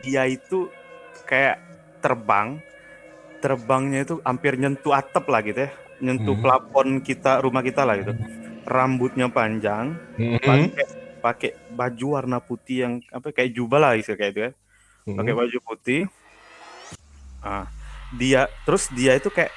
dia 0.00 0.24
itu 0.26 0.68
kayak 1.28 1.60
terbang. 2.00 2.58
Terbangnya 3.44 4.08
itu 4.08 4.14
hampir 4.24 4.56
nyentuh 4.56 4.96
atap 4.96 5.28
lah 5.28 5.44
gitu 5.44 5.68
ya. 5.68 5.70
Nyentuh 6.00 6.34
Hmm. 6.34 6.42
plafon 6.42 6.88
kita 7.04 7.38
rumah 7.44 7.60
kita 7.60 7.84
lah 7.84 8.00
gitu 8.00 8.16
rambutnya 8.64 9.28
panjang, 9.28 9.94
Mhm. 10.16 10.40
pakai 10.40 10.86
pakai 11.24 11.50
baju 11.72 12.06
warna 12.20 12.36
putih 12.36 12.76
yang 12.84 12.92
apa 13.08 13.32
kayak 13.32 13.56
jubah 13.56 13.80
lah 13.80 13.92
istilah 13.96 14.18
kayak 14.18 14.32
itu 14.32 14.40
ya. 14.40 14.50
Pakai 15.14 15.32
Mhm. 15.32 15.40
baju 15.40 15.58
putih. 15.64 16.02
Ah, 17.40 17.68
dia 18.16 18.48
terus 18.64 18.88
dia 18.92 19.16
itu 19.16 19.28
kayak 19.28 19.52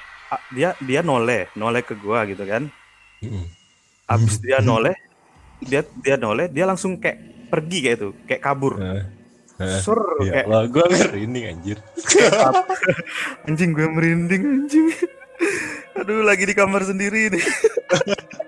dia 0.52 0.76
dia 0.80 1.00
noleh, 1.00 1.48
noleh 1.56 1.80
ke 1.80 1.96
gua 1.96 2.24
gitu 2.24 2.44
kan. 2.44 2.68
Mhm. 3.20 3.44
Abis 4.08 4.40
dia 4.40 4.60
noleh, 4.60 4.96
dia 5.60 5.84
dia 6.00 6.16
noleh, 6.16 6.48
dia 6.48 6.64
langsung 6.64 6.96
kayak 6.96 7.20
pergi 7.48 7.78
kayak 7.84 7.96
itu, 8.00 8.08
kayak 8.24 8.42
kabur. 8.44 8.80
Heeh. 8.80 9.04
Sur, 9.82 9.98
Ya 10.22 10.38
kayak 10.38 10.46
Allah, 10.46 10.70
gue 10.70 10.84
merinding 10.86 11.44
anjir. 11.50 11.78
anjing 13.50 13.74
gue 13.74 13.90
merinding 13.90 14.42
anjing. 14.46 14.86
Aduh, 15.98 16.22
lagi 16.22 16.46
di 16.46 16.54
kamar 16.54 16.86
sendiri 16.86 17.26
nih. 17.34 17.42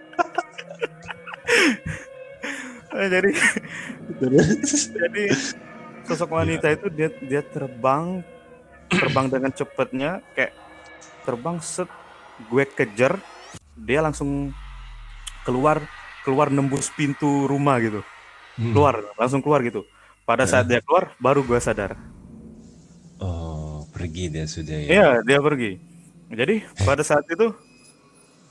Eh, 2.91 3.07
jadi 3.07 3.31
jadi 4.91 5.25
sosok 6.03 6.31
wanita 6.35 6.67
itu 6.75 6.91
dia 6.91 7.09
dia 7.23 7.43
terbang 7.45 8.27
terbang 8.91 9.27
dengan 9.31 9.55
cepatnya 9.55 10.19
kayak 10.35 10.51
terbang 11.23 11.63
set 11.63 11.87
gue 12.51 12.65
kejar 12.67 13.23
dia 13.79 14.03
langsung 14.03 14.51
keluar 15.47 15.87
keluar 16.27 16.51
nembus 16.51 16.91
pintu 16.91 17.47
rumah 17.47 17.79
gitu 17.79 18.03
Hmm. 18.59 18.75
keluar 18.75 19.01
langsung 19.17 19.41
keluar 19.41 19.63
gitu 19.63 19.87
pada 20.27 20.45
saat 20.45 20.67
dia 20.67 20.83
keluar 20.83 21.15
baru 21.17 21.41
gue 21.47 21.57
sadar 21.57 21.95
Oh, 23.17 23.85
pergi 23.89 24.29
dia 24.29 24.45
sudah 24.45 24.77
ya. 24.81 24.89
Iya, 24.89 25.09
dia 25.23 25.39
pergi. 25.41 25.77
Jadi 26.29 26.65
pada 26.83 27.05
saat 27.05 27.25
itu 27.29 27.53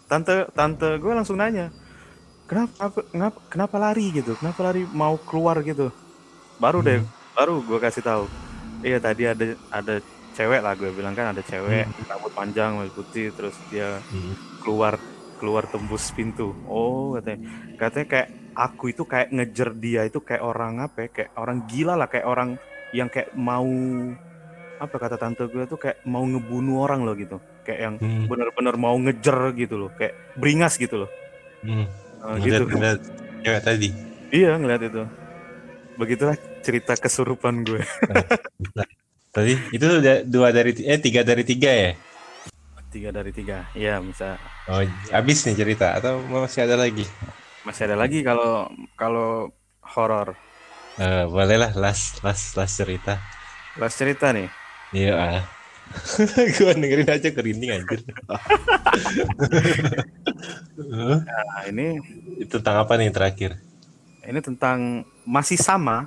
tante 0.06 0.46
tante 0.54 0.98
gue 0.98 1.10
langsung 1.10 1.38
nanya, 1.38 1.74
kenapa 2.50 2.74
apa- 2.82 3.06
kenapa 3.08 3.38
kenapa 3.48 3.76
lari 3.78 4.06
gitu? 4.12 4.34
Kenapa 4.36 4.60
lari 4.66 4.82
mau 4.90 5.16
keluar 5.22 5.62
gitu? 5.62 5.94
Baru 6.58 6.82
deh, 6.82 7.06
baru 7.38 7.62
gue 7.62 7.80
kasih 7.80 8.04
tahu. 8.04 8.26
Iya 8.82 8.98
tadi 8.98 9.24
ada 9.28 9.46
ada 9.70 9.96
cewek 10.34 10.60
lah 10.60 10.74
gue 10.74 10.90
bilang 10.92 11.14
kan 11.14 11.32
ada 11.32 11.44
cewek 11.44 11.88
rambut 12.08 12.32
panjang 12.34 12.80
rambut 12.80 12.96
putih 12.96 13.32
terus 13.32 13.56
dia 13.68 14.00
Hmm. 14.10 14.34
keluar 14.64 14.98
keluar 15.38 15.64
tembus 15.68 16.12
pintu. 16.12 16.52
Oh 16.68 17.16
katanya 17.16 17.40
katanya 17.78 18.08
kayak 18.08 18.30
aku 18.56 18.84
itu 18.92 19.04
kayak 19.06 19.30
ngejer 19.32 19.70
dia 19.78 20.02
itu 20.04 20.20
kayak 20.20 20.44
orang 20.44 20.84
apa 20.84 21.08
ya? 21.08 21.10
Kayak 21.16 21.32
orang 21.38 21.58
gila 21.64 21.94
lah 21.96 22.08
kayak 22.12 22.28
orang 22.28 22.50
yang 22.92 23.08
kayak 23.08 23.30
mau 23.38 23.68
apa 24.80 24.96
kata 24.96 25.16
tante 25.20 25.44
gue 25.48 25.64
tuh 25.68 25.76
kayak 25.76 26.00
mau 26.08 26.24
ngebunuh 26.24 26.80
orang 26.80 27.04
loh 27.04 27.16
gitu. 27.16 27.38
Kayak 27.64 27.80
yang 27.80 27.96
Hmm. 28.00 28.26
bener-bener 28.28 28.76
mau 28.80 28.96
ngejer 28.96 29.38
gitu 29.56 29.76
loh, 29.76 29.92
kayak 30.00 30.16
beringas 30.40 30.80
gitu 30.80 31.04
loh. 31.04 31.10
Hmm. 31.64 31.88
Eh, 32.20 32.36
Ngeliat, 32.36 32.62
gitu. 32.62 32.64
ngeliat 32.68 33.00
cewek 33.44 33.62
tadi. 33.64 33.90
Iya 34.30 34.52
ngeliat 34.60 34.82
itu. 34.84 35.04
Begitulah 35.96 36.36
cerita 36.62 36.94
kesurupan 37.00 37.64
gue. 37.64 37.82
Tadi 39.30 39.54
itu 39.72 39.86
dua 40.28 40.50
dari 40.50 40.74
eh 40.84 41.00
tiga 41.00 41.22
dari 41.24 41.44
tiga 41.48 41.72
ya. 41.72 41.92
Tiga 42.90 43.10
dari 43.14 43.30
tiga. 43.30 43.70
Iya 43.78 44.02
bisa. 44.02 44.36
Oh, 44.66 44.82
habis 45.14 45.46
nih 45.46 45.56
cerita 45.58 45.98
atau 45.98 46.22
masih 46.26 46.66
ada 46.66 46.76
lagi? 46.78 47.06
Masih 47.66 47.86
ada 47.90 47.98
lagi 47.98 48.26
kalau 48.26 48.70
kalau 48.98 49.54
horor. 49.96 50.34
Eh, 51.00 51.24
bolehlah 51.30 51.72
last 51.78 52.20
last 52.26 52.58
last 52.58 52.76
cerita. 52.82 53.22
Last 53.78 53.96
cerita 54.02 54.34
nih. 54.34 54.50
Iya. 54.92 55.46
gua 56.58 56.72
dengerin 56.78 57.10
aja 57.10 57.30
kerinding 57.34 57.72
anjir. 57.74 58.00
Nah 60.78 61.64
ini 61.70 62.00
itu 62.40 62.54
tentang 62.62 62.86
apa 62.86 62.94
nih 63.00 63.12
terakhir? 63.12 63.52
ini 64.30 64.40
tentang 64.46 65.02
masih 65.26 65.58
sama, 65.58 66.06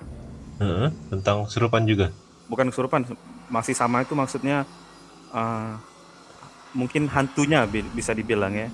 Heeh, 0.63 0.93
tentang 1.11 1.49
serupan 1.51 1.83
juga. 1.89 2.13
bukan 2.47 2.69
kesurupan, 2.71 3.03
masih 3.51 3.75
sama 3.75 4.05
itu 4.05 4.15
maksudnya 4.15 4.63
eh, 5.33 5.73
mungkin 6.77 7.09
hantunya 7.11 7.65
bi- 7.67 7.89
bisa 7.97 8.15
dibilang 8.15 8.55
ya, 8.55 8.69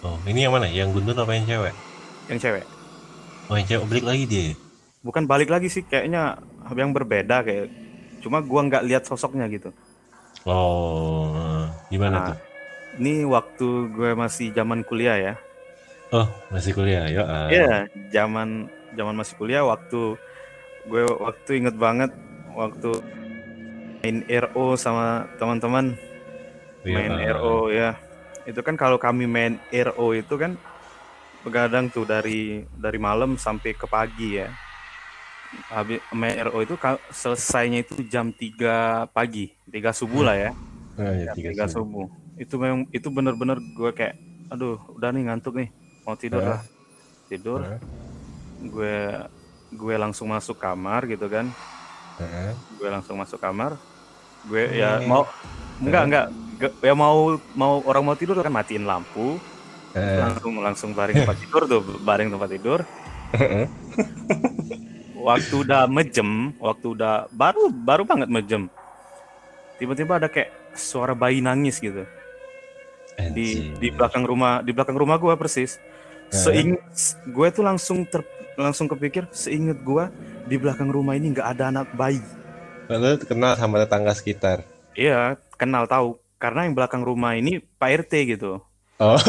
Oh, 0.00 0.16
ini 0.24 0.44
yang 0.48 0.52
mana? 0.56 0.68
Yang 0.68 0.96
guntur 0.96 1.12
apa 1.24 1.32
yang 1.36 1.44
cewek? 1.44 1.74
yang 2.32 2.38
cewek. 2.40 2.64
Oh, 3.48 3.54
yang 3.56 3.66
cewek 3.68 3.84
balik 3.88 4.04
lagi 4.08 4.24
dia. 4.24 4.44
Bukan 5.00 5.24
balik 5.24 5.48
lagi 5.48 5.68
sih, 5.72 5.84
kayaknya 5.84 6.36
yang 6.76 6.92
berbeda 6.92 7.40
kayak. 7.44 7.68
Cuma 8.20 8.40
gua 8.44 8.60
nggak 8.68 8.84
lihat 8.84 9.02
sosoknya 9.08 9.48
gitu. 9.48 9.72
Oh, 10.48 11.68
gimana 11.92 12.16
Nah, 12.16 12.32
tuh? 12.32 12.36
Ini 12.98 13.22
waktu 13.28 13.68
gue 13.94 14.10
masih 14.18 14.50
zaman 14.56 14.82
kuliah 14.82 15.16
ya. 15.16 15.34
Oh, 16.10 16.26
masih 16.50 16.72
kuliah. 16.74 17.06
Ya. 17.06 17.22
ah. 17.22 17.46
Iya, 17.52 17.86
zaman 18.10 18.66
zaman 18.98 19.14
masih 19.14 19.34
kuliah 19.38 19.62
waktu 19.62 20.18
gue 20.90 21.02
waktu 21.06 21.50
inget 21.62 21.76
banget 21.78 22.10
waktu 22.56 22.90
main 24.02 24.24
RO 24.26 24.74
sama 24.80 25.28
teman-teman 25.38 25.92
Iya, 26.82 26.96
main 26.96 27.12
ah. 27.14 27.20
RO 27.36 27.56
ya. 27.70 27.90
Itu 28.48 28.60
kan 28.64 28.74
kalau 28.74 28.96
kami 28.98 29.28
main 29.28 29.60
RO 29.70 30.16
itu 30.16 30.34
kan 30.40 30.56
begadang 31.44 31.88
tuh 31.94 32.04
dari 32.04 32.64
dari 32.76 32.98
malam 32.98 33.36
sampai 33.36 33.72
ke 33.76 33.86
pagi 33.86 34.40
ya. 34.40 34.48
Habis 35.66 35.98
main 36.10 36.34
RO 36.40 36.62
itu 36.62 36.74
selesainya 37.10 37.82
itu 37.82 38.02
jam 38.04 38.30
3 38.30 39.06
pagi, 39.10 39.50
3 39.66 39.90
subuh 39.90 40.22
lah 40.22 40.36
ya. 40.38 40.50
Ah, 40.94 41.10
ya, 41.10 41.30
Jam 41.30 41.34
tiga 41.34 41.50
3 41.52 41.66
subuh. 41.66 42.06
subuh. 42.06 42.36
Itu 42.36 42.54
memang 42.56 42.86
itu 42.90 43.08
bener-bener 43.08 43.58
gue 43.58 43.90
kayak 43.90 44.14
aduh, 44.46 44.78
udah 44.90 45.10
nih 45.10 45.22
ngantuk 45.26 45.54
nih, 45.54 45.68
mau 46.02 46.14
tidur 46.14 46.42
Ah. 46.42 46.48
lah. 46.48 46.60
Tidur, 47.26 47.60
Ah, 47.62 47.78
gue 48.60 48.94
gue 49.70 49.94
langsung 49.96 50.26
masuk 50.26 50.58
kamar 50.58 51.06
gitu 51.06 51.26
kan. 51.26 51.46
ah. 52.16 52.54
Gue 52.74 52.88
langsung 52.88 53.14
masuk 53.14 53.38
kamar. 53.38 53.74
Gue 54.42 54.70
ya 54.72 54.98
Hmm. 54.98 55.06
mau 55.06 55.22
enggak 55.78 56.02
enggak 56.06 56.26
ya 56.78 56.92
mau 56.92 57.18
mau 57.54 57.80
orang 57.82 58.02
mau 58.04 58.14
tidur 58.14 58.36
kan 58.36 58.52
matiin 58.52 58.84
lampu, 58.84 59.38
Eh, 59.90 60.18
langsung 60.18 60.54
langsung 60.60 60.90
baring 60.94 61.26
tempat 61.26 61.38
tidur 61.38 61.62
tuh, 61.66 61.82
baring 62.00 62.30
tempat 62.30 62.50
tidur. 62.50 62.80
Waktu 65.20 65.54
udah 65.60 65.84
mejem, 65.84 66.30
waktu 66.56 66.86
udah 66.92 67.28
baru 67.30 67.68
baru 67.70 68.02
banget 68.02 68.28
mejem. 68.28 68.62
Tiba-tiba 69.76 70.16
ada 70.16 70.28
kayak 70.28 70.48
suara 70.72 71.12
bayi 71.12 71.40
nangis 71.40 71.76
gitu. 71.78 72.04
di 73.20 73.68
di 73.76 73.92
belakang 73.92 74.24
rumah 74.24 74.64
di 74.64 74.72
belakang 74.72 74.96
rumah 74.96 75.20
gua 75.20 75.36
persis 75.36 75.76
seing 76.32 76.72
gue 77.28 77.48
tuh 77.52 77.60
langsung 77.60 78.08
ter, 78.08 78.24
langsung 78.56 78.88
kepikir 78.88 79.28
seinget 79.28 79.76
gua 79.84 80.08
di 80.48 80.56
belakang 80.56 80.88
rumah 80.88 81.12
ini 81.12 81.28
nggak 81.28 81.48
ada 81.52 81.68
anak 81.68 81.92
bayi 81.92 82.22
Lalu 82.88 83.20
kenal 83.22 83.54
sama 83.54 83.76
tetangga 83.76 84.16
sekitar. 84.16 84.64
iya 84.96 85.36
kenal 85.54 85.84
tahu 85.84 86.16
karena 86.40 86.64
yang 86.64 86.72
belakang 86.72 87.04
rumah 87.04 87.36
ini 87.36 87.60
Pak 87.60 88.08
RT 88.08 88.12
gitu 88.30 88.56
Oh, 88.96 89.20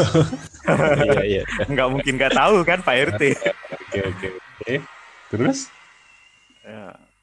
iya 1.12 1.22
iya. 1.28 1.44
nggak 1.64 1.88
mungkin 1.92 2.14
nggak 2.16 2.32
tahu 2.32 2.64
kan 2.64 2.80
Pak 2.80 2.96
RT 3.12 3.24
Oke 3.76 4.00
oke 4.08 4.28
oke. 4.32 4.74
Terus 5.28 5.68
ya, 5.68 5.81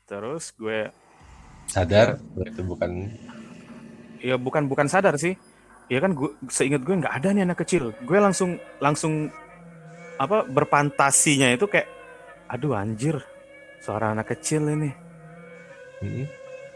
terus 0.09 0.57
gue 0.57 0.89
sadar? 1.69 2.17
itu 2.41 2.65
bukan 2.65 3.13
ya 4.19 4.41
bukan 4.41 4.67
bukan 4.67 4.89
sadar 4.89 5.15
sih. 5.21 5.37
Ya 5.89 6.05
kan 6.05 6.13
gue 6.13 6.33
seinget 6.49 6.85
gue 6.85 7.01
nggak 7.01 7.13
ada 7.17 7.33
nih 7.33 7.45
anak 7.49 7.65
kecil. 7.65 7.93
Gue 8.05 8.19
langsung 8.21 8.57
langsung 8.81 9.29
apa 10.19 10.45
berfantasinya 10.45 11.53
itu 11.55 11.69
kayak 11.69 11.87
aduh 12.49 12.75
anjir 12.75 13.21
suara 13.79 14.17
anak 14.17 14.33
kecil 14.35 14.65
ini. 14.67 14.91
Hmm. 15.99 16.25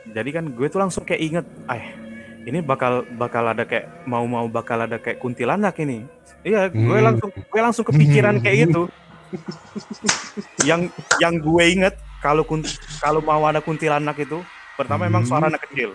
jadi 0.02 0.34
kan 0.34 0.50
gue 0.50 0.66
tuh 0.66 0.82
langsung 0.82 1.06
kayak 1.06 1.22
inget 1.22 1.46
eh 1.70 1.94
ini 2.42 2.58
bakal 2.58 3.06
bakal 3.14 3.46
ada 3.46 3.62
kayak 3.62 3.86
mau 4.02 4.26
mau 4.26 4.50
bakal 4.50 4.82
ada 4.82 4.98
kayak 4.98 5.22
kuntilanak 5.22 5.78
ini. 5.78 6.02
Iya 6.42 6.66
gue 6.68 6.82
Hmm. 6.98 7.06
langsung 7.06 7.30
gue 7.30 7.60
langsung 7.62 7.84
kepikiran 7.86 8.42
kayak 8.42 8.66
gitu. 8.68 8.90
Yang 10.68 10.90
yang 11.22 11.34
gue 11.40 11.64
inget 11.64 11.94
kalau 12.22 12.42
kun- 12.42 12.64
kalau 12.96 13.18
mau 13.18 13.42
ada 13.42 13.58
kuntilanak 13.58 14.16
itu 14.16 14.38
pertama 14.72 15.04
emang 15.04 15.22
suara 15.22 15.46
anak 15.46 15.66
kecil 15.66 15.92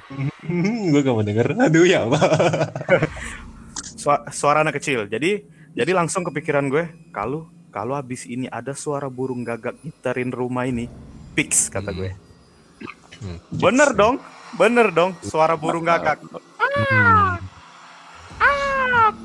gue 0.86 1.02
gak 1.02 1.10
mau 1.10 1.22
denger. 1.22 1.58
Aduh 1.58 1.84
ya 1.84 2.04
apa? 2.04 2.20
Sua- 3.98 4.24
suara 4.30 4.62
anak 4.62 4.78
kecil 4.78 5.08
jadi 5.08 5.42
jadi 5.72 5.92
langsung 5.92 6.22
kepikiran 6.24 6.68
gue 6.68 6.86
kalau 7.10 7.48
kalau 7.70 7.94
habis 7.94 8.24
ini 8.24 8.46
ada 8.48 8.72
suara 8.72 9.08
burung 9.08 9.42
gagak 9.42 9.78
ngiterin 9.80 10.30
rumah 10.30 10.64
ini 10.64 10.86
fix 11.34 11.68
kata 11.68 11.92
gue 11.92 12.12
Hmm. 13.18 13.42
bener 13.50 13.98
dong 13.98 14.22
bener 14.54 14.94
dong 14.94 15.18
suara 15.20 15.58
burung 15.58 15.82
gagak 15.82 16.22
Hmm. 16.22 17.42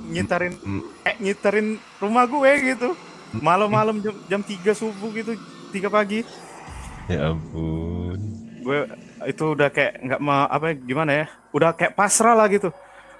ngitarin 0.08 0.54
Hmm. 0.56 0.80
kayak 1.02 1.18
ngiterin 1.18 1.68
rumah 1.98 2.24
gue 2.24 2.50
gitu 2.66 2.96
malam-malam 3.34 3.96
jam, 3.98 4.16
jam 4.26 4.40
3 4.40 4.72
subuh 4.72 5.08
gitu 5.10 5.36
3 5.68 5.88
pagi 5.88 6.24
Ya 7.10 7.34
ampun. 7.34 8.18
gue 8.62 8.78
itu 9.26 9.44
udah 9.58 9.68
kayak 9.74 9.98
nggak 10.06 10.22
mau 10.22 10.46
apa 10.46 10.70
ya, 10.70 10.74
gimana 10.78 11.12
ya? 11.12 11.26
Udah 11.50 11.74
kayak 11.74 11.98
pasrah 11.98 12.38
lah 12.38 12.46
gitu. 12.46 12.70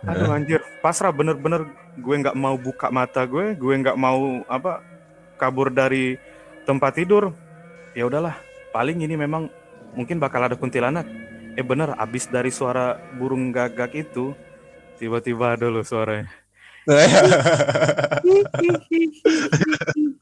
Aduh 0.07 0.31
anjir. 0.31 0.63
Pasrah 0.79 1.11
bener-bener 1.11 1.67
gue 1.99 2.15
nggak 2.23 2.39
mau 2.39 2.55
buka 2.55 2.95
mata 2.95 3.27
gue 3.27 3.59
gue 3.59 3.75
nggak 3.83 3.99
mau 3.99 4.47
apa 4.47 4.87
kabur 5.39 5.75
dari 5.75 6.15
tempat 6.63 6.95
tidur. 6.95 7.35
Ya 7.99 8.07
udahlah 8.07 8.39
paling 8.71 9.03
ini 9.03 9.19
memang 9.19 9.51
mungkin 9.99 10.23
bakal 10.23 10.47
ada 10.47 10.55
kuntilanak. 10.55 11.11
Eh 11.59 11.67
bener 11.67 11.99
abis 11.99 12.31
dari 12.31 12.55
suara 12.55 12.97
burung 13.19 13.53
gagak 13.53 13.93
itu 13.93 14.33
tiba-tiba 15.03 15.59
ada 15.59 15.67
loh 15.67 15.83
suaranya 15.83 16.31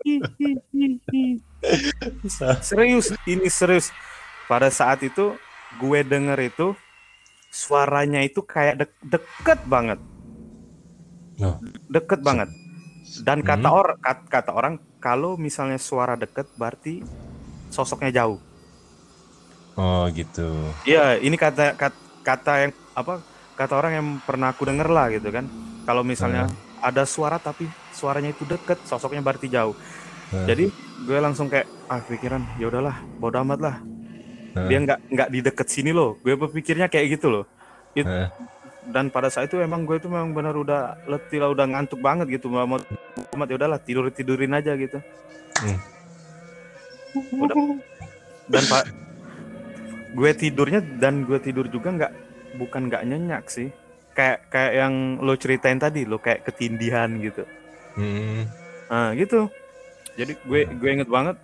serius 2.60 3.12
ini 3.24 3.46
serius 3.46 3.92
pada 4.46 4.68
saat 4.68 5.00
itu 5.00 5.36
gue 5.78 6.00
denger 6.02 6.38
itu 6.42 6.66
suaranya 7.50 8.22
itu 8.22 8.40
kayak 8.42 8.86
dek- 8.86 9.02
deket 9.04 9.60
banget 9.66 9.98
Oh. 11.40 11.56
deket 11.88 12.20
banget 12.20 12.52
dan 13.24 13.40
kata 13.40 13.64
Hmm. 13.64 13.80
orang 13.80 13.98
kata 14.28 14.50
orang 14.52 14.74
kalau 15.00 15.40
misalnya 15.40 15.80
suara 15.80 16.12
deket 16.12 16.52
berarti 16.52 17.00
sosoknya 17.72 18.12
jauh 18.12 18.36
oh 19.74 20.04
gitu 20.12 20.52
Iya, 20.84 21.16
ini 21.16 21.40
kata 21.40 21.72
kata, 21.72 21.96
kata 22.20 22.52
yang 22.68 22.72
apa? 22.92 23.24
Kata 23.56 23.72
orang 23.72 23.92
yang 23.96 24.06
pernah 24.20 24.52
aku 24.52 24.64
denger 24.64 24.88
lah 24.88 25.08
gitu 25.08 25.28
kan. 25.28 25.44
Kalau 25.84 26.04
misalnya 26.04 26.48
ada 26.80 27.04
suara 27.04 27.36
tapi 27.36 27.64
suaranya 27.92 28.32
itu 28.32 28.44
deket, 28.44 28.80
sosoknya 28.84 29.20
berarti 29.20 29.48
jauh. 29.48 29.72
Hmm. 30.28 30.44
Jadi 30.44 30.68
gue 31.00 31.18
langsung 31.18 31.48
kayak 31.48 31.66
ah 31.86 32.00
pikiran 32.00 32.42
ya 32.56 32.68
udahlah, 32.68 32.96
bodo 33.16 33.40
amat 33.40 33.60
lah. 33.60 33.76
Hmm. 34.50 34.66
Dia 34.66 34.78
nggak 34.82 34.98
nggak 35.08 35.28
di 35.30 35.38
deket 35.40 35.68
sini 35.68 35.90
loh. 35.90 36.18
Gue 36.20 36.34
berpikirnya 36.34 36.86
kayak 36.86 37.18
gitu 37.18 37.28
loh. 37.30 37.44
It- 37.94 38.06
Hmm. 38.06 38.28
Dan 38.80 39.12
pada 39.12 39.28
saat 39.28 39.46
itu 39.52 39.60
emang 39.60 39.84
gue 39.84 40.00
itu 40.00 40.08
memang 40.08 40.32
benar 40.32 40.56
udah 40.56 40.98
letih 41.06 41.38
lah, 41.38 41.52
udah 41.52 41.68
ngantuk 41.68 42.00
banget 42.00 42.40
gitu. 42.40 42.48
Mau 42.50 42.64
mau 42.64 42.80
amat 43.36 43.46
ya 43.46 43.56
udahlah 43.60 43.78
tidur 43.78 44.08
tidurin 44.10 44.56
aja 44.56 44.72
gitu. 44.74 44.98
Hmm. 45.60 45.78
Udah. 47.38 47.54
Dan 48.50 48.62
pak 48.66 48.84
gue 50.10 50.30
tidurnya 50.34 50.82
dan 50.98 51.22
gue 51.22 51.38
tidur 51.38 51.70
juga 51.70 51.94
nggak 51.94 52.12
bukan 52.58 52.90
nggak 52.90 53.06
nyenyak 53.06 53.46
sih 53.46 53.70
kayak 54.10 54.50
kayak 54.50 54.72
yang 54.74 54.94
lo 55.22 55.38
ceritain 55.38 55.78
tadi 55.78 56.02
lo 56.02 56.18
kayak 56.18 56.50
ketindihan 56.50 57.06
gitu 57.22 57.46
Hmm. 57.94 58.50
nah 58.90 59.14
gitu 59.14 59.46
jadi 60.20 60.32
gue 60.36 60.60
gue 60.68 60.90
inget 60.92 61.08
banget 61.08 61.36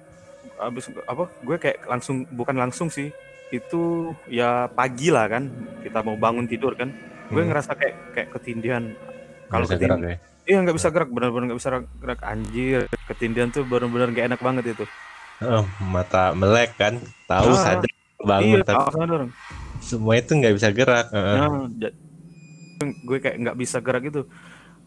abis 0.61 0.93
apa 1.09 1.25
gue 1.43 1.57
kayak 1.57 1.79
langsung 1.89 2.29
bukan 2.31 2.57
langsung 2.57 2.89
sih 2.93 3.09
itu 3.49 4.13
ya 4.29 4.69
pagi 4.69 5.09
lah 5.09 5.27
kan 5.27 5.49
kita 5.81 6.05
mau 6.05 6.17
bangun 6.19 6.45
tidur 6.45 6.77
kan 6.77 6.93
gue 7.33 7.43
Hmm. 7.43 7.51
ngerasa 7.51 7.73
kayak 7.75 7.95
kayak 8.15 8.29
ketindihan 8.37 8.85
kalau 9.49 9.65
Bisa 9.65 9.75
gerak 9.81 9.99
ketindihan 9.99 10.13
ya 10.13 10.17
iya 10.47 10.57
nggak 10.63 10.77
bisa 10.79 10.89
gerak 10.95 11.09
benar-benar 11.11 11.45
nggak 11.51 11.59
bisa 11.59 11.71
gerak 11.99 12.21
anjir 12.23 12.81
ketindihan 13.11 13.49
tuh 13.51 13.63
benar-benar 13.67 14.15
gak 14.15 14.27
enak 14.31 14.41
banget 14.43 14.65
itu 14.77 14.87
Oh, 15.37 15.69
mata 15.93 16.33
melek 16.33 16.81
kan 16.81 16.97
tahu 17.29 17.53
Ah, 17.53 17.61
sadar 17.61 17.91
bangun 18.25 18.57
iya 18.57 18.65
tapi 18.65 18.89
sadar. 18.89 19.21
semua 19.85 20.17
itu 20.17 20.33
nggak 20.33 20.55
bisa 20.57 20.69
gerak. 20.73 21.07
Nah, 21.13 21.69
gue 22.81 23.19
kayak 23.21 23.37
nggak 23.45 23.59
bisa 23.61 23.85
gerak 23.85 24.03
gitu. 24.09 24.25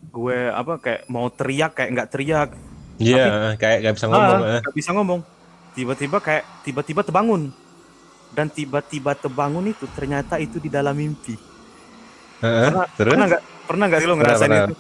Gue 0.10 0.50
apa 0.50 0.82
kayak 0.82 1.06
mau 1.06 1.30
teriak 1.30 1.78
kayak 1.78 1.90
nggak 1.94 2.10
teriak. 2.10 2.50
Iya, 3.00 3.56
kayak 3.56 3.78
nggak 3.82 3.96
bisa 3.96 4.08
ngomong. 4.12 4.40
Ah, 4.44 4.50
eh. 4.52 4.62
nggak 4.62 4.76
bisa 4.76 4.92
ngomong. 4.92 5.20
Tiba-tiba 5.72 6.18
kayak 6.20 6.44
tiba-tiba 6.62 7.02
terbangun. 7.02 7.50
Dan 8.30 8.52
tiba-tiba 8.52 9.16
terbangun 9.18 9.72
itu 9.72 9.90
ternyata 9.90 10.38
itu 10.38 10.60
di 10.60 10.70
dalam 10.70 10.94
mimpi. 10.94 11.34
Heeh, 12.40 12.70
Pernah 12.70 12.86
Terus 12.94 13.12
pernah 13.16 13.26
nggak 13.26 13.44
pernah 13.66 13.86
nggak 13.90 14.00
sih 14.00 14.08
lo 14.08 14.16
ngerasain 14.16 14.52
pernah. 14.52 14.68
itu? 14.68 14.76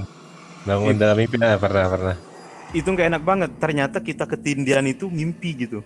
bangun 0.60 0.96
dalam 1.00 1.16
mimpi 1.18 1.36
ah, 1.40 1.56
pernah 1.58 1.86
pernah. 1.88 2.16
Itu 2.70 2.88
nggak 2.92 3.08
enak 3.10 3.24
banget. 3.24 3.50
Ternyata 3.58 3.98
kita 4.04 4.28
ketindihan 4.28 4.86
itu 4.86 5.08
mimpi 5.10 5.50
gitu. 5.58 5.80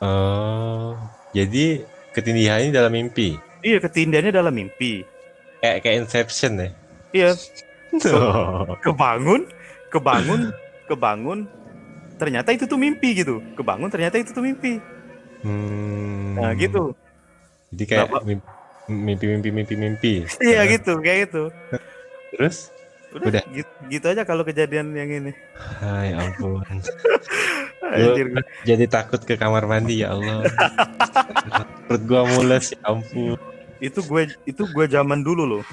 Oh, 0.00 0.96
jadi 1.36 1.84
ketindihan 2.16 2.64
ini 2.64 2.72
dalam 2.72 2.92
mimpi. 2.94 3.36
Iya 3.60 3.76
ketindihannya 3.84 4.32
dalam 4.32 4.54
mimpi. 4.56 5.04
Kayak 5.60 5.76
kayak 5.84 5.96
Inception 6.06 6.52
ya. 6.56 6.68
Iya 7.12 7.30
Oh. 8.06 8.78
kebangun, 8.86 9.50
kebangun, 9.90 10.54
kebangun. 10.86 11.38
Ternyata 12.16 12.52
itu 12.52 12.64
tuh 12.64 12.76
mimpi 12.76 13.16
gitu. 13.16 13.40
Kebangun 13.54 13.88
ternyata 13.88 14.16
itu 14.16 14.30
tuh 14.30 14.40
mimpi. 14.40 14.78
Hmm. 15.40 16.36
Nah 16.36 16.52
gitu. 16.54 16.92
Jadi 17.70 17.84
kayak 17.86 18.06
Kenapa? 18.08 18.24
mimpi 18.24 18.46
mimpi 18.90 19.24
mimpi 19.26 19.48
mimpi 19.50 19.74
mimpi. 19.74 20.12
Iya 20.42 20.66
gitu, 20.68 20.98
kayak 20.98 21.18
gitu. 21.28 21.42
Terus? 22.30 22.70
Udah, 23.10 23.26
Udah. 23.26 23.42
Gitu, 23.50 23.72
gitu 23.90 24.06
aja 24.06 24.22
kalau 24.22 24.42
kejadian 24.42 24.94
yang 24.94 25.10
ini. 25.10 25.32
Hai 25.80 26.14
ampun. 26.14 26.62
Anjir, 27.90 28.26
gue- 28.30 28.46
Jadi 28.62 28.84
takut 28.86 29.18
ke 29.18 29.34
kamar 29.34 29.66
mandi 29.66 30.06
ya 30.06 30.14
Allah. 30.14 30.46
Perut 31.88 32.02
gua 32.06 32.22
mules 32.28 32.70
ya 32.70 32.78
ampun. 32.86 33.34
itu 33.80 33.98
gue 33.98 34.22
itu 34.44 34.62
gue 34.62 34.86
zaman 34.86 35.24
dulu 35.24 35.42
loh. 35.48 35.64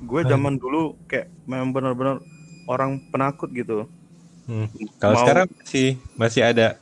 Gue 0.00 0.22
zaman 0.22 0.56
dulu 0.56 0.96
kayak 1.04 1.28
memang 1.44 1.74
benar-benar 1.74 2.22
orang 2.70 3.02
penakut 3.10 3.50
gitu. 3.50 3.90
Hmm. 4.46 4.70
Kalau 5.02 5.14
Mau- 5.18 5.22
sekarang 5.26 5.46
masih 5.50 5.88
masih 6.14 6.42
ada 6.46 6.78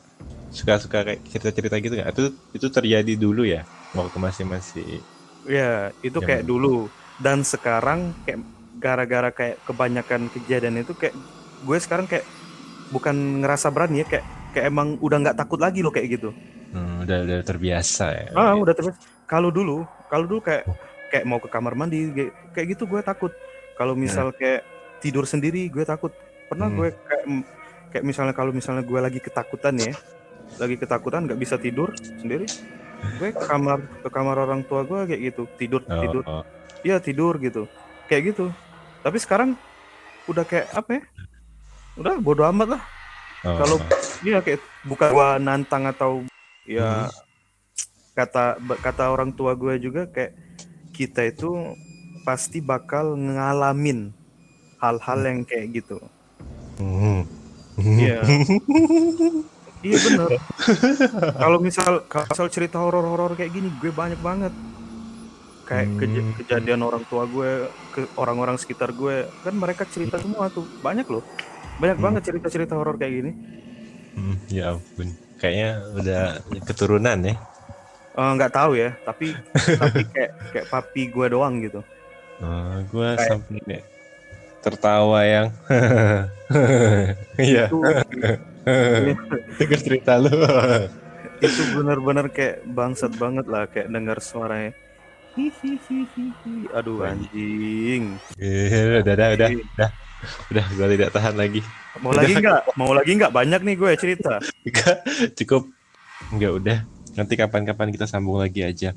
suka-suka 0.53 1.05
kayak 1.05 1.21
cerita-cerita 1.33 1.75
gitu 1.81 1.95
nggak? 1.97 2.11
Itu 2.13 2.25
itu 2.57 2.67
terjadi 2.69 3.13
dulu 3.17 3.43
ya 3.49 3.65
waktu 3.97 4.17
masih 4.21 4.45
masih. 4.45 5.01
Ya, 5.49 5.93
itu 6.05 6.21
Zaman 6.21 6.29
kayak 6.29 6.45
dulu. 6.45 6.93
Dan 7.19 7.43
sekarang 7.43 8.13
kayak 8.23 8.41
gara-gara 8.79 9.31
kayak 9.35 9.57
kebanyakan 9.67 10.31
kejadian 10.31 10.85
itu 10.85 10.95
kayak 10.95 11.17
gue 11.67 11.79
sekarang 11.83 12.07
kayak 12.07 12.23
bukan 12.95 13.43
ngerasa 13.43 13.69
berani 13.75 14.05
ya 14.05 14.07
kayak 14.07 14.25
kayak 14.55 14.67
emang 14.71 14.97
udah 15.03 15.19
nggak 15.19 15.37
takut 15.37 15.59
lagi 15.59 15.83
loh 15.83 15.91
kayak 15.91 16.21
gitu. 16.21 16.31
Hmm, 16.73 17.05
udah 17.05 17.19
udah 17.25 17.39
terbiasa 17.43 18.07
ya. 18.13 18.27
Ah, 18.37 18.55
udah 18.55 18.75
terus. 18.77 18.95
Kalau 19.29 19.49
dulu, 19.53 19.85
kalau 20.09 20.25
dulu 20.25 20.41
kayak 20.41 20.65
kayak 21.13 21.25
mau 21.25 21.41
ke 21.41 21.49
kamar 21.49 21.73
mandi 21.77 22.13
kayak, 22.13 22.33
kayak 22.55 22.67
gitu 22.77 22.85
gue 22.89 23.01
takut. 23.05 23.33
Kalau 23.77 23.95
misal 23.97 24.33
kayak 24.37 24.63
tidur 24.99 25.25
sendiri 25.25 25.67
gue 25.67 25.83
takut. 25.83 26.11
Pernah 26.47 26.69
Hmm. 26.69 26.77
gue 26.77 26.89
kayak 26.99 27.25
kayak 27.89 28.05
misalnya 28.05 28.33
kalau 28.33 28.51
misalnya 28.51 28.83
gue 28.83 28.99
lagi 28.99 29.19
ketakutan 29.19 29.75
ya, 29.75 29.93
lagi 30.57 30.77
ketakutan 30.77 31.25
nggak 31.25 31.37
bisa 31.37 31.57
tidur 31.57 31.93
sendiri, 31.97 32.45
gue 33.17 33.29
ke 33.31 33.45
kamar 33.45 33.79
ke 34.01 34.09
kamar 34.09 34.37
orang 34.39 34.61
tua 34.63 34.83
gue 34.83 35.07
kayak 35.07 35.21
gitu 35.29 35.43
tidur 35.57 35.81
Oh, 35.85 35.97
tidur, 35.99 36.23
oh. 36.25 36.45
iya 36.81 36.97
tidur 36.99 37.37
gitu, 37.39 37.65
kayak 38.07 38.33
gitu. 38.33 38.53
Tapi 39.01 39.17
sekarang 39.17 39.55
udah 40.25 40.45
kayak 40.45 40.69
apa 40.73 40.91
ya? 40.91 41.03
Udah 41.97 42.15
bodo 42.17 42.45
amat 42.47 42.77
lah. 42.77 42.83
Oh, 43.43 43.55
Kalau- 43.57 43.81
oh. 43.81 44.07
Iya 44.19 44.43
kayak 44.43 44.59
bukan 44.83 45.15
gua 45.15 45.39
nantang 45.39 45.87
atau 45.87 46.27
ya 46.67 47.07
Hmm. 47.07 47.11
kata 48.13 48.45
kata 48.83 49.05
orang 49.09 49.31
tua 49.31 49.55
gue 49.55 49.79
juga 49.79 50.11
kayak 50.11 50.35
kita 50.91 51.23
itu 51.25 51.55
pasti 52.27 52.59
bakal 52.59 53.15
ngalamin 53.15 54.11
hal-hal 54.79 55.21
yang 55.21 55.39
kayak 55.43 55.67
gitu. 55.75 55.99
Hmm. 56.79 57.27
Iya. 57.79 58.23
iya 59.87 59.97
bener. 60.01 60.31
Kalau 61.35 61.59
misal 61.59 62.03
kalau 62.07 62.27
misal 62.27 62.47
cerita 62.49 62.79
horor-horor 62.79 63.35
kayak 63.35 63.51
gini 63.51 63.71
gue 63.77 63.91
banyak 63.91 64.19
banget. 64.19 64.51
Kayak 65.63 65.87
Hmm. 65.95 66.33
kejadian 66.35 66.81
orang 66.81 67.05
tua 67.05 67.23
gue 67.25 67.67
ke 67.93 68.09
orang-orang 68.17 68.57
sekitar 68.57 68.91
gue 68.91 69.29
kan 69.45 69.53
mereka 69.53 69.85
cerita 69.85 70.17
semua 70.17 70.49
tuh 70.49 70.65
banyak 70.81 71.05
loh. 71.07 71.23
Banyak 71.79 71.99
Hmm. 71.99 72.07
banget 72.09 72.23
cerita-cerita 72.27 72.75
horor 72.75 72.97
kayak 72.97 73.13
gini. 73.15 73.33
Hmm, 74.17 74.37
ya 74.49 74.75
ampun. 74.75 75.13
Kayaknya 75.39 75.71
udah 75.95 76.23
keturunan 76.65 77.19
ya. 77.23 77.35
Eh, 78.19 78.31
nggak 78.35 78.51
tahu 78.51 78.75
ya, 78.75 78.91
tapi 79.07 79.31
tapi 79.55 80.01
kayak 80.15 80.31
kayak 80.51 80.67
papi 80.67 81.07
gue 81.07 81.27
doang 81.31 81.63
gitu. 81.63 81.81
Gua 82.91 83.15
Kayak- 83.15 83.31
sampai 83.31 83.79
tertawa 84.69 85.21
yang 85.25 85.49
iya 87.51 87.67
denger 89.59 89.81
cerita 89.81 90.21
lu 90.21 90.31
itu 91.47 91.63
benar-benar 91.73 92.29
kayak 92.35 92.67
bangsat 92.75 93.15
banget 93.15 93.47
lah 93.47 93.71
kayak 93.71 93.95
dengar 93.95 94.19
suaranya. 94.19 94.75
Hihihihihi. 95.39 96.75
Aduh 96.75 97.07
anjing. 97.07 98.19
Eh, 98.43 98.99
udah 98.99 99.15
udah 99.15 99.29
udah 99.39 99.49
udah 99.55 99.91
udah 100.51 100.65
gua 100.75 100.87
tidak 100.91 101.11
tahan 101.15 101.39
lagi 101.39 101.63
Mau 102.03 102.11
lagi 102.11 102.35
nggak? 102.35 102.75
Mau 102.75 102.91
lagi 102.91 103.15
nggak? 103.15 103.31
Banyak 103.31 103.61
nih 103.63 103.75
gue 103.79 103.91
cerita. 103.95 104.43
Enggak, 104.67 104.99
cukup 105.39 105.71
enggak 106.35 106.53
udah 106.59 106.79
nanti 107.19 107.35
kapan-kapan 107.35 107.91
kita 107.91 108.07
sambung 108.07 108.39
lagi 108.39 108.63
aja 108.63 108.95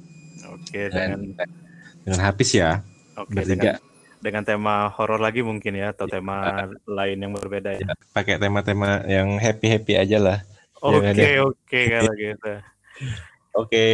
Oke, 0.54 0.94
dengan 0.94 1.34
dengan 1.34 1.50
dengan 2.06 2.20
habis 2.22 2.50
ya 2.54 2.86
oke 3.18 3.34
bertiga 3.34 3.82
dengan, 3.82 3.91
dengan 4.22 4.46
tema 4.46 4.88
horor 4.94 5.18
lagi 5.18 5.42
mungkin 5.42 5.74
ya 5.76 5.92
atau 5.92 6.06
tema 6.06 6.70
lain 6.86 7.18
yang 7.18 7.34
berbeda 7.34 7.82
ya. 7.82 7.86
pakai 8.14 8.38
tema-tema 8.38 9.02
yang 9.10 9.42
happy 9.42 9.68
happy 9.68 9.94
aja 9.98 10.18
lah 10.22 10.40
Oke, 10.82 11.14
Jangan 11.14 11.14
ya. 11.14 11.46
oke 11.46 11.82
kalau 11.94 12.14
gitu. 12.18 12.54
oke 13.54 13.86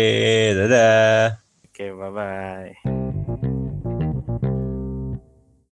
dadah 0.56 1.48
Oke, 1.78 1.94
bye-bye. 1.94 3.06